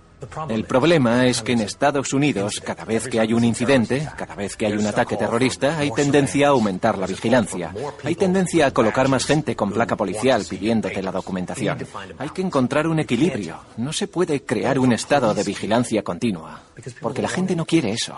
El 0.49 0.63
problema 0.63 1.27
es 1.27 1.41
que 1.43 1.51
en 1.51 1.61
Estados 1.61 2.11
Unidos, 2.11 2.59
cada 2.63 2.85
vez 2.85 3.07
que 3.07 3.19
hay 3.19 3.33
un 3.33 3.43
incidente, 3.43 4.07
cada 4.17 4.33
vez 4.35 4.55
que 4.55 4.65
hay 4.65 4.73
un 4.73 4.85
ataque 4.87 5.15
terrorista, 5.15 5.77
hay 5.77 5.91
tendencia 5.91 6.47
a 6.47 6.49
aumentar 6.51 6.97
la 6.97 7.05
vigilancia. 7.05 7.73
Hay 8.03 8.15
tendencia 8.15 8.65
a 8.67 8.71
colocar 8.71 9.09
más 9.09 9.25
gente 9.25 9.55
con 9.55 9.71
placa 9.71 9.95
policial 9.95 10.43
pidiéndote 10.49 11.03
la 11.03 11.11
documentación. 11.11 11.77
Hay 12.17 12.29
que 12.29 12.41
encontrar 12.41 12.87
un 12.87 12.99
equilibrio. 12.99 13.59
No 13.77 13.93
se 13.93 14.07
puede 14.07 14.41
crear 14.43 14.79
un 14.79 14.91
estado 14.91 15.33
de 15.35 15.43
vigilancia 15.43 16.01
continua, 16.01 16.61
porque 16.99 17.21
la 17.21 17.29
gente 17.29 17.55
no 17.55 17.65
quiere 17.65 17.91
eso. 17.91 18.17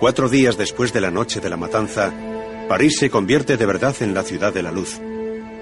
Cuatro 0.00 0.28
días 0.28 0.56
después 0.56 0.92
de 0.92 1.00
la 1.00 1.10
noche 1.10 1.40
de 1.40 1.50
la 1.50 1.56
matanza, 1.56 2.12
París 2.68 2.98
se 2.98 3.10
convierte 3.10 3.56
de 3.56 3.66
verdad 3.66 3.94
en 4.00 4.14
la 4.14 4.22
ciudad 4.22 4.52
de 4.52 4.62
la 4.62 4.72
luz, 4.72 5.00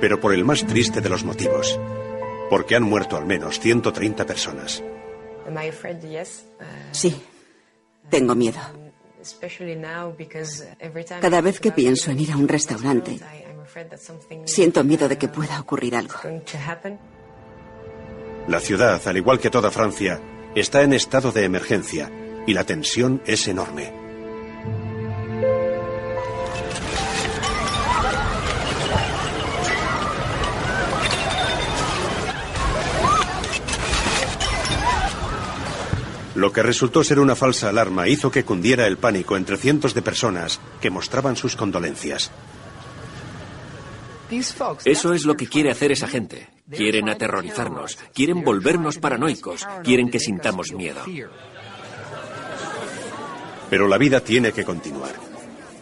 pero 0.01 0.20
por 0.20 0.33
el 0.33 0.45
más 0.45 0.64
triste 0.66 1.01
de 1.01 1.09
los 1.09 1.25
motivos 1.25 1.79
porque 2.51 2.76
han 2.76 2.82
muerto 2.82 3.16
al 3.16 3.26
menos 3.26 3.61
130 3.61 4.26
personas. 4.26 4.82
Sí, 6.92 7.22
tengo 8.11 8.34
miedo. 8.34 8.61
Cada 11.20 11.40
vez 11.40 11.61
que 11.61 11.72
pienso 11.72 12.11
en 12.11 12.20
ir 12.20 12.32
a 12.32 12.36
un 12.36 12.49
restaurante, 12.49 13.18
siento 14.45 14.84
miedo 14.84 15.09
de 15.09 15.16
que 15.18 15.28
pueda 15.28 15.59
ocurrir 15.61 15.97
algo. 15.97 16.14
La 18.47 18.61
ciudad, 18.61 19.01
al 19.07 19.16
igual 19.16 19.38
que 19.38 19.51
toda 19.51 19.70
Francia, 19.70 20.20
está 20.55 20.82
en 20.82 20.92
estado 20.92 21.32
de 21.32 21.45
emergencia 21.45 22.11
y 22.47 22.53
la 22.53 22.64
tensión 22.64 23.22
es 23.24 23.49
enorme. 23.49 24.03
Lo 36.35 36.53
que 36.53 36.62
resultó 36.62 37.05
ser 37.05 37.20
una 37.20 37.37
falsa 37.37 37.68
alarma 37.68 38.09
hizo 38.09 38.30
que 38.30 38.45
cundiera 38.45 38.87
el 38.87 38.97
pánico 38.97 39.37
entre 39.37 39.57
cientos 39.57 39.95
de 39.95 40.03
personas 40.03 40.61
que 40.80 40.91
mostraban 40.91 41.37
sus 41.37 41.55
condolencias. 41.55 42.30
Eso 44.85 45.12
es 45.14 45.24
lo 45.24 45.37
que 45.37 45.47
quiere 45.47 45.70
hacer 45.70 45.93
esa 45.93 46.09
gente. 46.09 46.49
Quieren 46.70 47.09
aterrorizarnos, 47.09 47.99
quieren 48.12 48.43
volvernos 48.43 48.99
paranoicos, 48.99 49.66
quieren 49.85 50.11
que 50.11 50.18
sintamos 50.18 50.72
miedo. 50.72 51.03
Pero 53.70 53.87
la 53.87 53.99
vida 53.99 54.20
tiene 54.20 54.53
que 54.53 54.64
continuar. 54.64 55.12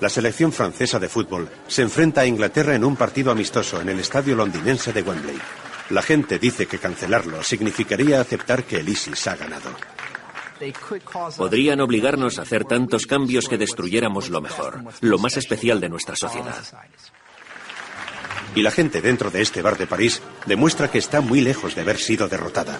La 0.00 0.08
selección 0.08 0.52
francesa 0.52 0.98
de 0.98 1.08
fútbol 1.08 1.48
se 1.68 1.82
enfrenta 1.82 2.22
a 2.22 2.26
Inglaterra 2.26 2.74
en 2.74 2.84
un 2.84 2.96
partido 2.96 3.30
amistoso 3.30 3.80
en 3.80 3.88
el 3.88 4.00
estadio 4.00 4.34
londinense 4.34 4.92
de 4.92 5.02
Wembley. 5.02 5.38
La 5.90 6.02
gente 6.02 6.38
dice 6.38 6.66
que 6.66 6.78
cancelarlo 6.78 7.42
significaría 7.42 8.20
aceptar 8.20 8.64
que 8.64 8.80
el 8.80 8.88
ISIS 8.88 9.26
ha 9.28 9.36
ganado. 9.36 9.70
Podrían 11.36 11.80
obligarnos 11.80 12.38
a 12.38 12.42
hacer 12.42 12.64
tantos 12.64 13.06
cambios 13.06 13.48
que 13.48 13.58
destruyéramos 13.58 14.30
lo 14.30 14.40
mejor, 14.40 14.82
lo 15.00 15.18
más 15.18 15.36
especial 15.36 15.80
de 15.80 15.88
nuestra 15.88 16.16
sociedad. 16.16 16.62
Y 18.54 18.62
la 18.62 18.70
gente 18.70 19.00
dentro 19.00 19.30
de 19.30 19.40
este 19.40 19.62
bar 19.62 19.78
de 19.78 19.86
París 19.86 20.22
demuestra 20.46 20.90
que 20.90 20.98
está 20.98 21.20
muy 21.20 21.40
lejos 21.40 21.74
de 21.74 21.80
haber 21.80 21.98
sido 21.98 22.28
derrotada. 22.28 22.78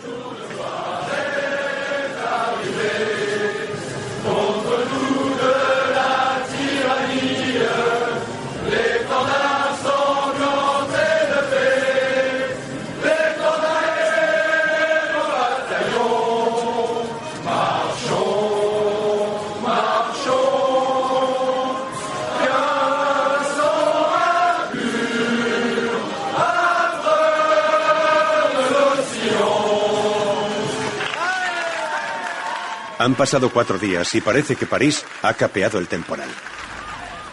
Han 33.02 33.16
pasado 33.16 33.50
cuatro 33.50 33.78
días 33.78 34.14
y 34.14 34.20
parece 34.20 34.54
que 34.54 34.64
París 34.64 35.04
ha 35.22 35.34
capeado 35.34 35.80
el 35.80 35.88
temporal. 35.88 36.28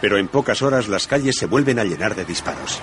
Pero 0.00 0.18
en 0.18 0.26
pocas 0.26 0.62
horas 0.62 0.88
las 0.88 1.06
calles 1.06 1.36
se 1.36 1.46
vuelven 1.46 1.78
a 1.78 1.84
llenar 1.84 2.16
de 2.16 2.24
disparos. 2.24 2.80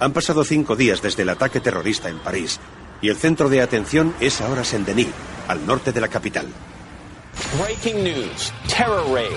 Han 0.00 0.12
pasado 0.12 0.42
cinco 0.42 0.74
días 0.74 1.00
desde 1.00 1.22
el 1.22 1.28
ataque 1.28 1.60
terrorista 1.60 2.08
en 2.08 2.18
París 2.18 2.58
y 3.00 3.08
el 3.08 3.14
centro 3.14 3.48
de 3.48 3.62
atención 3.62 4.16
es 4.18 4.40
ahora 4.40 4.64
Saint-Denis, 4.64 5.12
al 5.46 5.64
norte 5.64 5.92
de 5.92 6.00
la 6.00 6.08
capital. 6.08 6.48
Breaking 7.62 8.02
news. 8.02 8.52
Terror 8.66 9.08
raid. 9.14 9.30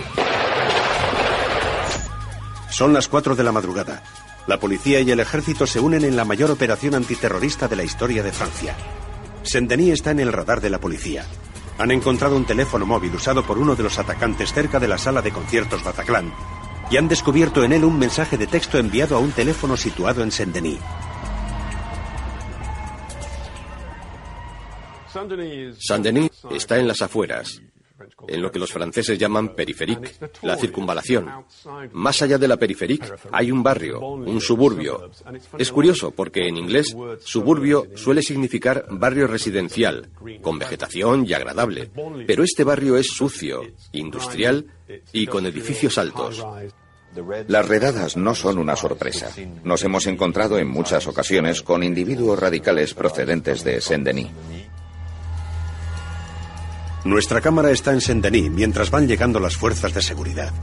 Son 2.72 2.94
las 2.94 3.08
cuatro 3.08 3.36
de 3.36 3.44
la 3.44 3.52
madrugada. 3.52 4.02
La 4.48 4.60
policía 4.60 5.02
y 5.02 5.12
el 5.12 5.20
ejército 5.20 5.68
se 5.68 5.80
unen 5.80 6.04
en 6.04 6.16
la 6.16 6.26
mayor 6.26 6.50
operación 6.50 6.96
antiterrorista 6.96 7.68
de 7.68 7.76
la 7.76 7.84
historia 7.84 8.24
de 8.24 8.32
Francia. 8.32 8.76
Saint-Denis 9.44 9.94
está 9.94 10.12
en 10.12 10.20
el 10.20 10.32
radar 10.32 10.62
de 10.62 10.70
la 10.70 10.80
policía. 10.80 11.26
Han 11.78 11.92
encontrado 11.92 12.36
un 12.36 12.46
teléfono 12.46 12.86
móvil 12.86 13.16
usado 13.16 13.44
por 13.46 13.58
uno 13.58 13.76
de 13.76 13.84
los 13.84 13.98
atacantes 13.98 14.54
cerca 14.54 14.80
de 14.80 14.88
la 14.88 14.98
sala 14.98 15.22
de 15.22 15.32
conciertos 15.32 15.84
Bataclan 15.84 16.32
y 16.92 16.98
han 16.98 17.08
descubierto 17.08 17.64
en 17.64 17.72
él 17.72 17.86
un 17.86 17.98
mensaje 17.98 18.38
de 18.38 18.48
texto 18.48 18.78
enviado 18.78 19.16
a 19.16 19.20
un 19.20 19.32
teléfono 19.32 19.78
situado 19.78 20.24
en 20.24 20.32
Saint-Denis. 20.32 20.80
Saint-Denis 25.80 26.32
está 26.52 26.78
en 26.78 26.88
las 26.88 27.02
afueras, 27.02 27.62
en 28.28 28.41
lo 28.41 28.52
que 28.52 28.60
los 28.60 28.72
franceses 28.72 29.18
llaman 29.18 29.56
periférique, 29.56 30.12
la 30.41 30.58
circunvalación. 30.58 31.30
Más 31.91 32.22
allá 32.22 32.38
de 32.38 32.47
la 32.47 32.58
periférique 32.58 33.08
hay 33.32 33.52
un 33.52 33.64
barrio, 33.64 33.99
un 33.99 34.41
suburbio. 34.41 35.12
Es 35.58 35.72
curioso 35.72 36.12
porque 36.12 36.47
en 36.47 36.58
inglés 36.58 36.95
suburbio 37.24 37.88
suele 37.95 38.22
significar 38.22 38.86
barrio 38.89 39.28
residencial, 39.28 40.10
con 40.41 40.60
vegetación 40.60 41.26
y 41.28 41.34
agradable, 41.34 41.89
pero 42.28 42.43
este 42.43 42.64
barrio 42.64 42.97
es 42.97 43.08
sucio, 43.08 43.64
industrial 43.91 44.66
y 45.12 45.28
con 45.28 45.45
edificios 45.45 45.97
altos. 45.97 46.43
Las 47.47 47.68
redadas 47.68 48.16
no 48.16 48.34
son 48.36 48.58
una 48.58 48.76
sorpresa. 48.76 49.30
Nos 49.64 49.84
hemos 49.84 50.08
encontrado 50.08 50.58
en 50.58 50.70
muchas 50.70 51.08
ocasiones 51.08 51.62
con 51.62 51.84
individuos 51.84 52.39
radicales 52.39 52.93
procedentes 52.93 53.64
de 53.64 53.82
Saint-Denis. 53.82 54.30
Nuestra 57.04 57.41
cámara 57.41 57.72
está 57.72 57.93
en 57.93 58.02
Saint-Denis 58.02 58.52
mientras 58.52 58.91
van 58.91 59.08
llegando 59.08 59.39
las 59.39 59.58
fuerzas 59.58 59.93
de 59.93 60.04
seguridad. 60.04 60.54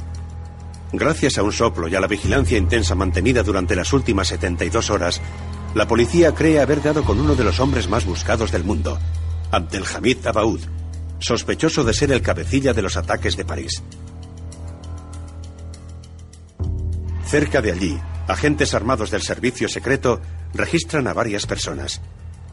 Gracias 0.93 1.37
a 1.37 1.43
un 1.43 1.53
soplo 1.53 1.89
y 1.89 1.97
a 1.97 2.01
la 2.01 2.07
vigilancia 2.07 2.57
intensa 2.57 2.95
mantenida 2.95 3.43
durante 3.43 3.75
las 3.75 3.93
últimas 3.93 4.29
72 4.29 4.91
horas, 4.91 5.21
la 5.75 5.87
policía 5.87 6.35
cree 6.35 6.61
haber 6.61 6.83
dado 6.83 7.05
con 7.05 7.21
uno 7.21 7.35
de 7.35 7.45
los 7.45 7.61
hombres 7.61 7.89
más 7.89 8.07
buscados 8.07 8.53
del 8.53 8.65
mundo, 8.65 8.99
Abdelhamid 9.51 10.27
Abaoud, 10.27 10.61
sospechoso 11.19 11.85
de 11.85 11.93
ser 11.93 12.13
el 12.13 12.23
cabecilla 12.23 12.73
de 12.73 12.83
los 12.83 12.97
ataques 12.97 13.37
de 13.37 13.45
París. 13.45 13.83
Cerca 17.27 17.61
de 17.61 17.73
allí, 17.73 17.99
agentes 18.29 18.73
armados 18.73 19.11
del 19.11 19.23
servicio 19.23 19.69
secreto 19.69 20.21
registran 20.55 21.07
a 21.09 21.13
varias 21.13 21.47
personas. 21.47 22.01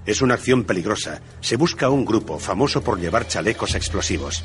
Es 0.06 0.22
una 0.22 0.36
acción 0.36 0.64
peligrosa. 0.64 1.22
Se 1.42 1.56
busca 1.56 1.88
a 1.88 1.90
un 1.90 2.06
grupo 2.06 2.38
famoso 2.40 2.82
por 2.82 3.00
llevar 3.00 3.28
chalecos 3.28 3.76
explosivos. 3.76 4.44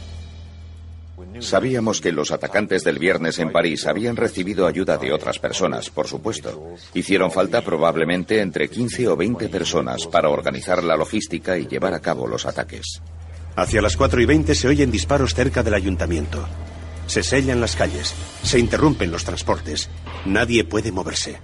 Sabíamos 1.40 2.00
que 2.00 2.12
los 2.12 2.32
atacantes 2.32 2.84
del 2.84 2.98
viernes 2.98 3.38
en 3.38 3.50
París 3.50 3.86
habían 3.86 4.16
recibido 4.16 4.66
ayuda 4.66 4.98
de 4.98 5.12
otras 5.12 5.38
personas, 5.38 5.88
por 5.88 6.06
supuesto. 6.06 6.74
Hicieron 6.92 7.30
falta 7.30 7.62
probablemente 7.62 8.40
entre 8.40 8.68
15 8.68 9.08
o 9.08 9.16
20 9.16 9.48
personas 9.48 10.06
para 10.06 10.28
organizar 10.28 10.84
la 10.84 10.96
logística 10.96 11.56
y 11.56 11.66
llevar 11.66 11.94
a 11.94 12.00
cabo 12.00 12.26
los 12.26 12.46
ataques. 12.46 13.00
Hacia 13.56 13.82
las 13.82 13.96
4 13.96 14.20
y 14.20 14.26
20 14.26 14.54
se 14.54 14.68
oyen 14.68 14.90
disparos 14.90 15.34
cerca 15.34 15.62
del 15.62 15.74
ayuntamiento. 15.74 16.46
Se 17.06 17.22
sellan 17.22 17.60
las 17.60 17.74
calles, 17.74 18.14
se 18.42 18.58
interrumpen 18.58 19.10
los 19.10 19.24
transportes. 19.24 19.88
Nadie 20.26 20.64
puede 20.64 20.92
moverse. 20.92 21.38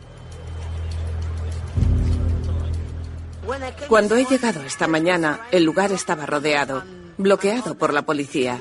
Cuando 3.88 4.16
he 4.16 4.24
llegado 4.24 4.62
esta 4.62 4.86
mañana, 4.86 5.40
el 5.50 5.64
lugar 5.64 5.92
estaba 5.92 6.26
rodeado, 6.26 6.82
bloqueado 7.18 7.76
por 7.76 7.92
la 7.92 8.02
policía. 8.02 8.60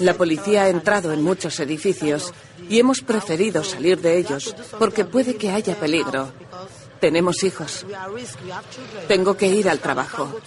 La 0.00 0.14
policía 0.14 0.64
ha 0.64 0.68
entrado 0.68 1.12
en 1.12 1.22
muchos 1.22 1.58
edificios 1.60 2.32
y 2.68 2.78
hemos 2.78 3.00
preferido 3.00 3.64
salir 3.64 4.00
de 4.00 4.18
ellos 4.18 4.54
porque 4.78 5.04
puede 5.04 5.36
que 5.36 5.50
haya 5.50 5.78
peligro. 5.78 6.32
Tenemos 7.00 7.44
hijos. 7.44 7.86
Tengo 9.06 9.36
que 9.36 9.46
ir 9.46 9.68
al 9.68 9.78
trabajo. 9.78 10.40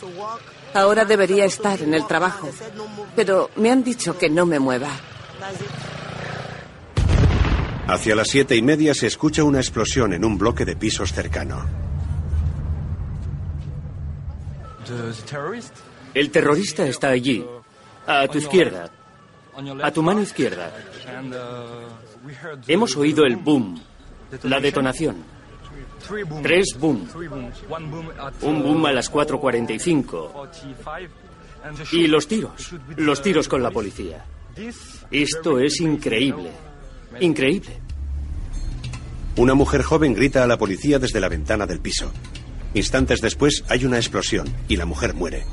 Ahora 0.74 1.06
debería 1.06 1.46
estar 1.46 1.82
en 1.82 1.94
el 1.94 2.06
trabajo, 2.08 2.50
pero 3.16 3.50
me 3.56 3.72
han 3.72 3.84
dicho 3.84 4.18
que 4.18 4.30
no 4.30 4.46
me 4.46 4.60
mueva. 4.60 4.90
Hacia 7.88 8.16
las 8.16 8.30
siete 8.30 8.56
y 8.56 8.62
media 8.62 8.94
se 8.94 9.08
escucha 9.08 9.44
una 9.44 9.60
explosión 9.60 10.14
en 10.14 10.24
un 10.24 10.38
bloque 10.38 10.64
de 10.64 10.78
pisos 10.78 11.12
cercano. 11.12 11.91
El 16.14 16.32
terrorista 16.32 16.86
está 16.86 17.10
allí, 17.10 17.46
a 18.06 18.28
tu 18.28 18.38
izquierda, 18.38 18.90
a 19.84 19.92
tu 19.92 20.04
mano 20.04 20.22
izquierda. 20.22 20.72
Hemos 22.68 22.96
oído 22.98 23.26
el 23.26 23.38
boom, 23.38 23.82
la 24.44 24.60
detonación. 24.60 25.24
Tres 26.42 26.78
boom. 26.80 27.08
Un 28.42 28.64
boom 28.64 28.86
a 28.86 28.92
las 28.92 29.12
4.45. 29.12 30.50
Y 31.92 32.08
los 32.08 32.28
tiros, 32.28 32.74
los 32.98 33.22
tiros 33.22 33.48
con 33.48 33.62
la 33.62 33.70
policía. 33.72 34.26
Esto 35.12 35.60
es 35.60 35.80
increíble. 35.80 36.52
Increíble. 37.20 37.80
Una 39.38 39.54
mujer 39.54 39.84
joven 39.84 40.14
grita 40.14 40.44
a 40.44 40.48
la 40.48 40.58
policía 40.58 41.00
desde 41.00 41.20
la 41.20 41.30
ventana 41.30 41.66
del 41.66 41.80
piso. 41.80 42.12
Instantes 42.74 43.22
después 43.22 43.64
hay 43.68 43.86
una 43.86 43.98
explosión 43.98 44.48
y 44.68 44.78
la 44.78 44.86
mujer 44.86 45.14
muere. 45.14 45.46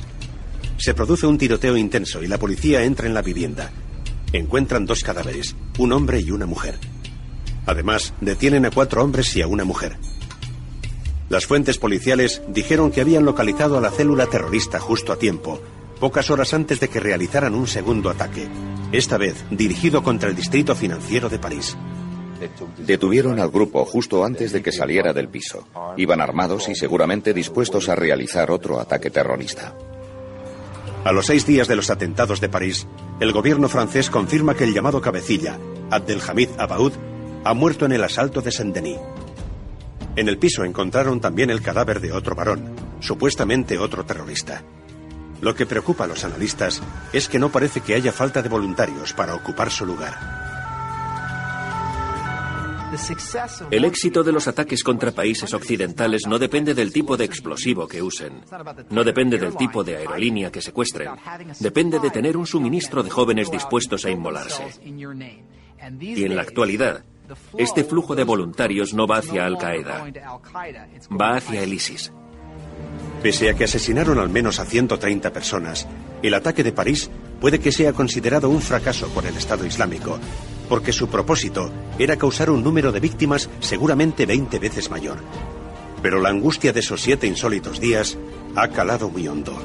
Se 0.79 0.95
produce 0.95 1.27
un 1.27 1.39
tiroteo 1.39 1.77
intenso 1.77 2.23
y 2.23 2.29
la 2.29 2.39
policía 2.39 2.85
entra 2.85 3.07
en 3.07 3.15
la 3.15 3.23
vivienda. 3.23 3.71
Encuentran 4.33 4.87
dos 4.87 5.03
cadáveres, 5.03 5.57
un 5.79 5.93
hombre 5.93 6.21
y 6.21 6.31
una 6.31 6.47
mujer. 6.47 6.79
Además, 7.67 8.15
detienen 8.21 8.65
a 8.67 8.71
cuatro 8.71 9.03
hombres 9.03 9.35
y 9.37 9.43
a 9.43 9.49
una 9.49 9.65
mujer. 9.65 9.97
Las 11.29 11.47
fuentes 11.47 11.77
policiales 11.77 12.41
dijeron 12.49 12.91
que 12.91 13.01
habían 13.01 13.25
localizado 13.25 13.77
a 13.77 13.81
la 13.81 13.91
célula 13.91 14.27
terrorista 14.27 14.79
justo 14.79 15.13
a 15.13 15.19
tiempo, 15.19 15.61
pocas 16.01 16.31
horas 16.31 16.55
antes 16.55 16.81
de 16.81 16.89
que 16.89 17.01
realizaran 17.01 17.55
un 17.55 17.67
segundo 17.67 18.09
ataque, 18.09 18.49
esta 18.93 19.19
vez 19.19 19.45
dirigido 19.51 20.03
contra 20.03 20.31
el 20.31 20.37
distrito 20.37 20.75
financiero 20.75 21.29
de 21.29 21.39
París. 21.39 21.77
Detuvieron 22.79 23.41
al 23.41 23.51
grupo 23.51 23.85
justo 23.85 24.25
antes 24.25 24.53
de 24.53 24.63
que 24.63 24.73
saliera 24.73 25.13
del 25.13 25.29
piso. 25.29 25.67
Iban 25.97 26.21
armados 26.21 26.69
y 26.69 26.75
seguramente 26.75 27.35
dispuestos 27.35 27.89
a 27.89 27.95
realizar 27.95 28.51
otro 28.51 28.81
ataque 28.81 29.11
terrorista. 29.11 29.75
A 31.05 31.13
los 31.13 31.27
seis 31.27 31.47
días 31.47 31.69
de 31.69 31.77
los 31.77 31.91
atentados 31.91 32.41
de 32.41 32.49
París, 32.49 32.87
el 33.21 33.33
gobierno 33.33 33.69
francés 33.69 34.11
confirma 34.11 34.55
que 34.55 34.65
el 34.65 34.75
llamado 34.75 35.01
cabecilla, 35.01 35.59
Abdelhamid 35.91 36.51
Abaoud, 36.59 36.93
ha 37.45 37.55
muerto 37.55 37.87
en 37.87 37.93
el 37.93 38.05
asalto 38.05 38.41
de 38.41 38.53
Saint-Denis. 38.53 38.99
En 40.17 40.29
el 40.29 40.39
piso 40.39 40.65
encontraron 40.65 41.21
también 41.21 41.51
el 41.51 41.63
cadáver 41.63 42.01
de 42.01 42.13
otro 42.13 42.35
varón, 42.35 42.75
supuestamente 43.01 43.79
otro 43.79 44.05
terrorista. 44.05 44.63
Lo 45.41 45.55
que 45.55 45.67
preocupa 45.67 46.05
a 46.05 46.09
los 46.09 46.25
analistas 46.25 46.83
es 47.13 47.29
que 47.29 47.39
no 47.39 47.51
parece 47.51 47.81
que 47.81 47.95
haya 47.95 48.13
falta 48.13 48.43
de 48.43 48.49
voluntarios 48.49 49.13
para 49.13 49.35
ocupar 49.35 49.71
su 49.71 49.87
lugar. 49.87 50.48
El 53.71 53.85
éxito 53.85 54.23
de 54.23 54.33
los 54.33 54.49
ataques 54.49 54.83
contra 54.83 55.13
países 55.13 55.53
occidentales 55.55 56.27
no 56.27 56.39
depende 56.39 56.75
del 56.75 56.93
tipo 56.93 57.17
de 57.17 57.25
explosivo 57.25 57.87
que 57.87 58.03
usen, 58.03 58.41
no 58.91 59.05
depende 59.05 59.39
del 59.39 59.57
tipo 59.57 59.85
de 59.85 59.97
aerolínea 59.97 60.51
que 60.51 60.61
secuestren, 60.61 61.11
depende 61.61 61.99
de 61.99 62.11
tener 62.11 62.37
un 62.37 62.47
suministro 62.47 63.03
de 63.03 63.11
jóvenes 63.11 63.51
dispuestos 63.51 64.05
a 64.05 64.11
inmolarse. 64.11 64.65
Y 66.01 66.25
en 66.25 66.37
la 66.37 66.43
actualidad, 66.43 67.05
este 67.57 67.85
flujo 67.85 68.15
de 68.15 68.25
voluntarios 68.25 68.95
no 68.95 69.07
va 69.07 69.19
hacia 69.19 69.45
Al 69.45 69.59
Qaeda, 69.59 70.11
va 71.21 71.37
hacia 71.37 71.63
el 71.63 71.73
ISIS. 71.73 72.13
Pese 73.23 73.51
a 73.51 73.55
que 73.55 73.65
asesinaron 73.65 74.19
al 74.19 74.29
menos 74.29 74.61
a 74.61 74.65
130 74.65 75.33
personas, 75.33 75.89
el 76.23 76.35
ataque 76.35 76.63
de 76.63 76.73
París 76.73 77.11
puede 77.41 77.59
que 77.59 77.73
sea 77.73 77.93
considerado 77.93 78.49
un 78.49 78.61
fracaso 78.61 79.09
por 79.09 79.27
el 79.27 79.37
Estado 79.37 79.67
Islámico, 79.67 80.19
porque 80.69 80.93
su 80.93 81.09
propósito 81.09 81.71
era 81.99 82.17
causar 82.17 82.51
un 82.51 82.63
número 82.63 82.93
de 82.93 83.01
víctimas 83.01 83.49
seguramente 83.61 84.27
20 84.27 84.59
veces 84.59 84.91
mayor. 84.91 85.19
Pero 86.03 86.21
la 86.21 86.29
angustia 86.29 86.73
de 86.73 86.81
esos 86.81 87.01
siete 87.01 87.27
insólitos 87.27 87.81
días 87.81 88.17
ha 88.55 88.69
calado 88.69 89.09
muy 89.09 89.27
hondo. 89.27 89.57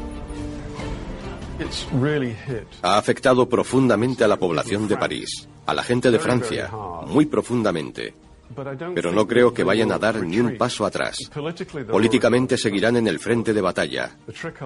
Ha 2.81 2.97
afectado 2.97 3.47
profundamente 3.47 4.23
a 4.23 4.27
la 4.27 4.37
población 4.37 4.87
de 4.87 4.97
París, 4.97 5.47
a 5.65 5.73
la 5.73 5.83
gente 5.83 6.09
de 6.09 6.19
Francia, 6.19 6.71
muy 7.07 7.25
profundamente. 7.25 8.15
Pero 8.93 9.11
no 9.11 9.27
creo 9.27 9.53
que 9.53 9.63
vayan 9.63 9.91
a 9.91 9.99
dar 9.99 10.21
ni 10.21 10.39
un 10.39 10.57
paso 10.57 10.85
atrás. 10.85 11.17
Políticamente 11.89 12.57
seguirán 12.57 12.97
en 12.97 13.07
el 13.07 13.19
frente 13.19 13.53
de 13.53 13.61
batalla. 13.61 14.15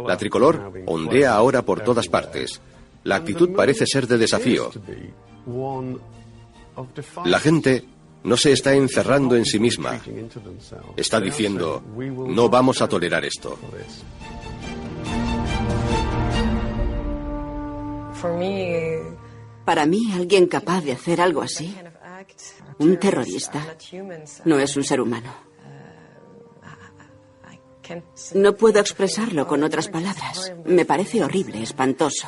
La 0.06 0.18
tricolor 0.18 0.74
ondea 0.86 1.34
ahora 1.34 1.62
por 1.62 1.82
todas 1.82 2.08
partes. 2.08 2.62
La 3.04 3.18
actitud 3.18 3.54
parece 3.56 3.86
ser 3.86 4.08
de 4.08 4.18
desafío. 4.18 4.72
La 7.25 7.39
gente 7.39 7.86
no 8.23 8.38
se 8.38 8.51
está 8.51 8.73
encerrando 8.73 9.36
en 9.36 9.45
sí 9.45 9.59
misma. 9.59 9.99
Está 10.95 11.19
diciendo, 11.19 11.84
no 12.28 12.49
vamos 12.49 12.82
a 12.82 12.88
tolerar 12.88 13.23
esto. 13.25 13.57
Para 19.65 19.86
mí, 19.86 20.11
alguien 20.13 20.47
capaz 20.47 20.82
de 20.82 20.93
hacer 20.93 21.21
algo 21.21 21.41
así, 21.41 21.75
un 22.80 22.97
terrorista, 22.97 23.75
no 24.45 24.59
es 24.59 24.75
un 24.75 24.84
ser 24.84 25.01
humano. 25.01 25.47
No 28.36 28.55
puedo 28.55 28.80
expresarlo 28.80 29.47
con 29.47 29.63
otras 29.63 29.88
palabras. 29.88 30.53
Me 30.65 30.86
parece 30.86 31.23
horrible, 31.23 31.63
espantoso. 31.63 32.28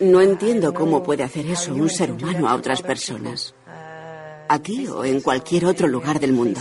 No 0.00 0.20
entiendo 0.20 0.72
cómo 0.72 1.02
puede 1.02 1.22
hacer 1.22 1.46
eso 1.46 1.74
un 1.74 1.90
ser 1.90 2.12
humano 2.12 2.48
a 2.48 2.54
otras 2.54 2.82
personas. 2.82 3.54
Aquí 4.48 4.86
o 4.86 5.04
en 5.04 5.20
cualquier 5.20 5.66
otro 5.66 5.88
lugar 5.88 6.20
del 6.20 6.32
mundo. 6.32 6.60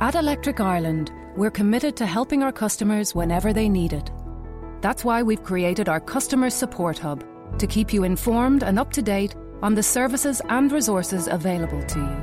At 0.00 0.16
Electric 0.16 0.58
Ireland, 0.58 1.12
we're 1.36 1.52
committed 1.52 1.96
to 1.96 2.06
helping 2.06 2.42
our 2.42 2.50
customers 2.50 3.14
whenever 3.14 3.52
they 3.52 3.68
need 3.68 3.92
it. 3.92 4.10
That's 4.80 5.04
why 5.04 5.22
we've 5.22 5.42
created 5.42 5.88
our 5.88 6.00
Customer 6.00 6.50
Support 6.50 6.98
Hub 6.98 7.24
to 7.58 7.66
keep 7.68 7.92
you 7.92 8.02
informed 8.02 8.64
and 8.64 8.76
up 8.76 8.92
to 8.94 9.02
date 9.02 9.36
on 9.62 9.76
the 9.76 9.84
services 9.84 10.42
and 10.48 10.72
resources 10.72 11.28
available 11.28 11.80
to 11.84 12.00
you. 12.00 12.16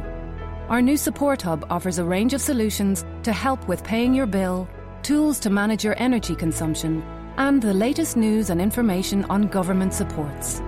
Our 0.67 0.81
new 0.81 0.97
Support 0.97 1.41
Hub 1.43 1.65
offers 1.69 1.97
a 1.97 2.03
range 2.03 2.33
of 2.33 2.41
solutions 2.41 3.05
to 3.23 3.31
help 3.31 3.65
with 3.69 3.85
paying 3.85 4.13
your 4.13 4.27
bill, 4.27 4.67
tools 5.01 5.39
to 5.39 5.49
manage 5.49 5.85
your 5.85 5.95
energy 5.97 6.35
consumption, 6.35 7.01
and 7.37 7.61
the 7.61 7.73
latest 7.73 8.17
news 8.17 8.49
and 8.49 8.61
information 8.61 9.23
on 9.25 9.47
government 9.47 9.93
supports. 9.93 10.61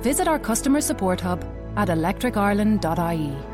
Visit 0.00 0.28
our 0.28 0.38
Customer 0.38 0.82
Support 0.82 1.22
Hub 1.22 1.42
at 1.76 1.88
electricireland.ie. 1.88 3.53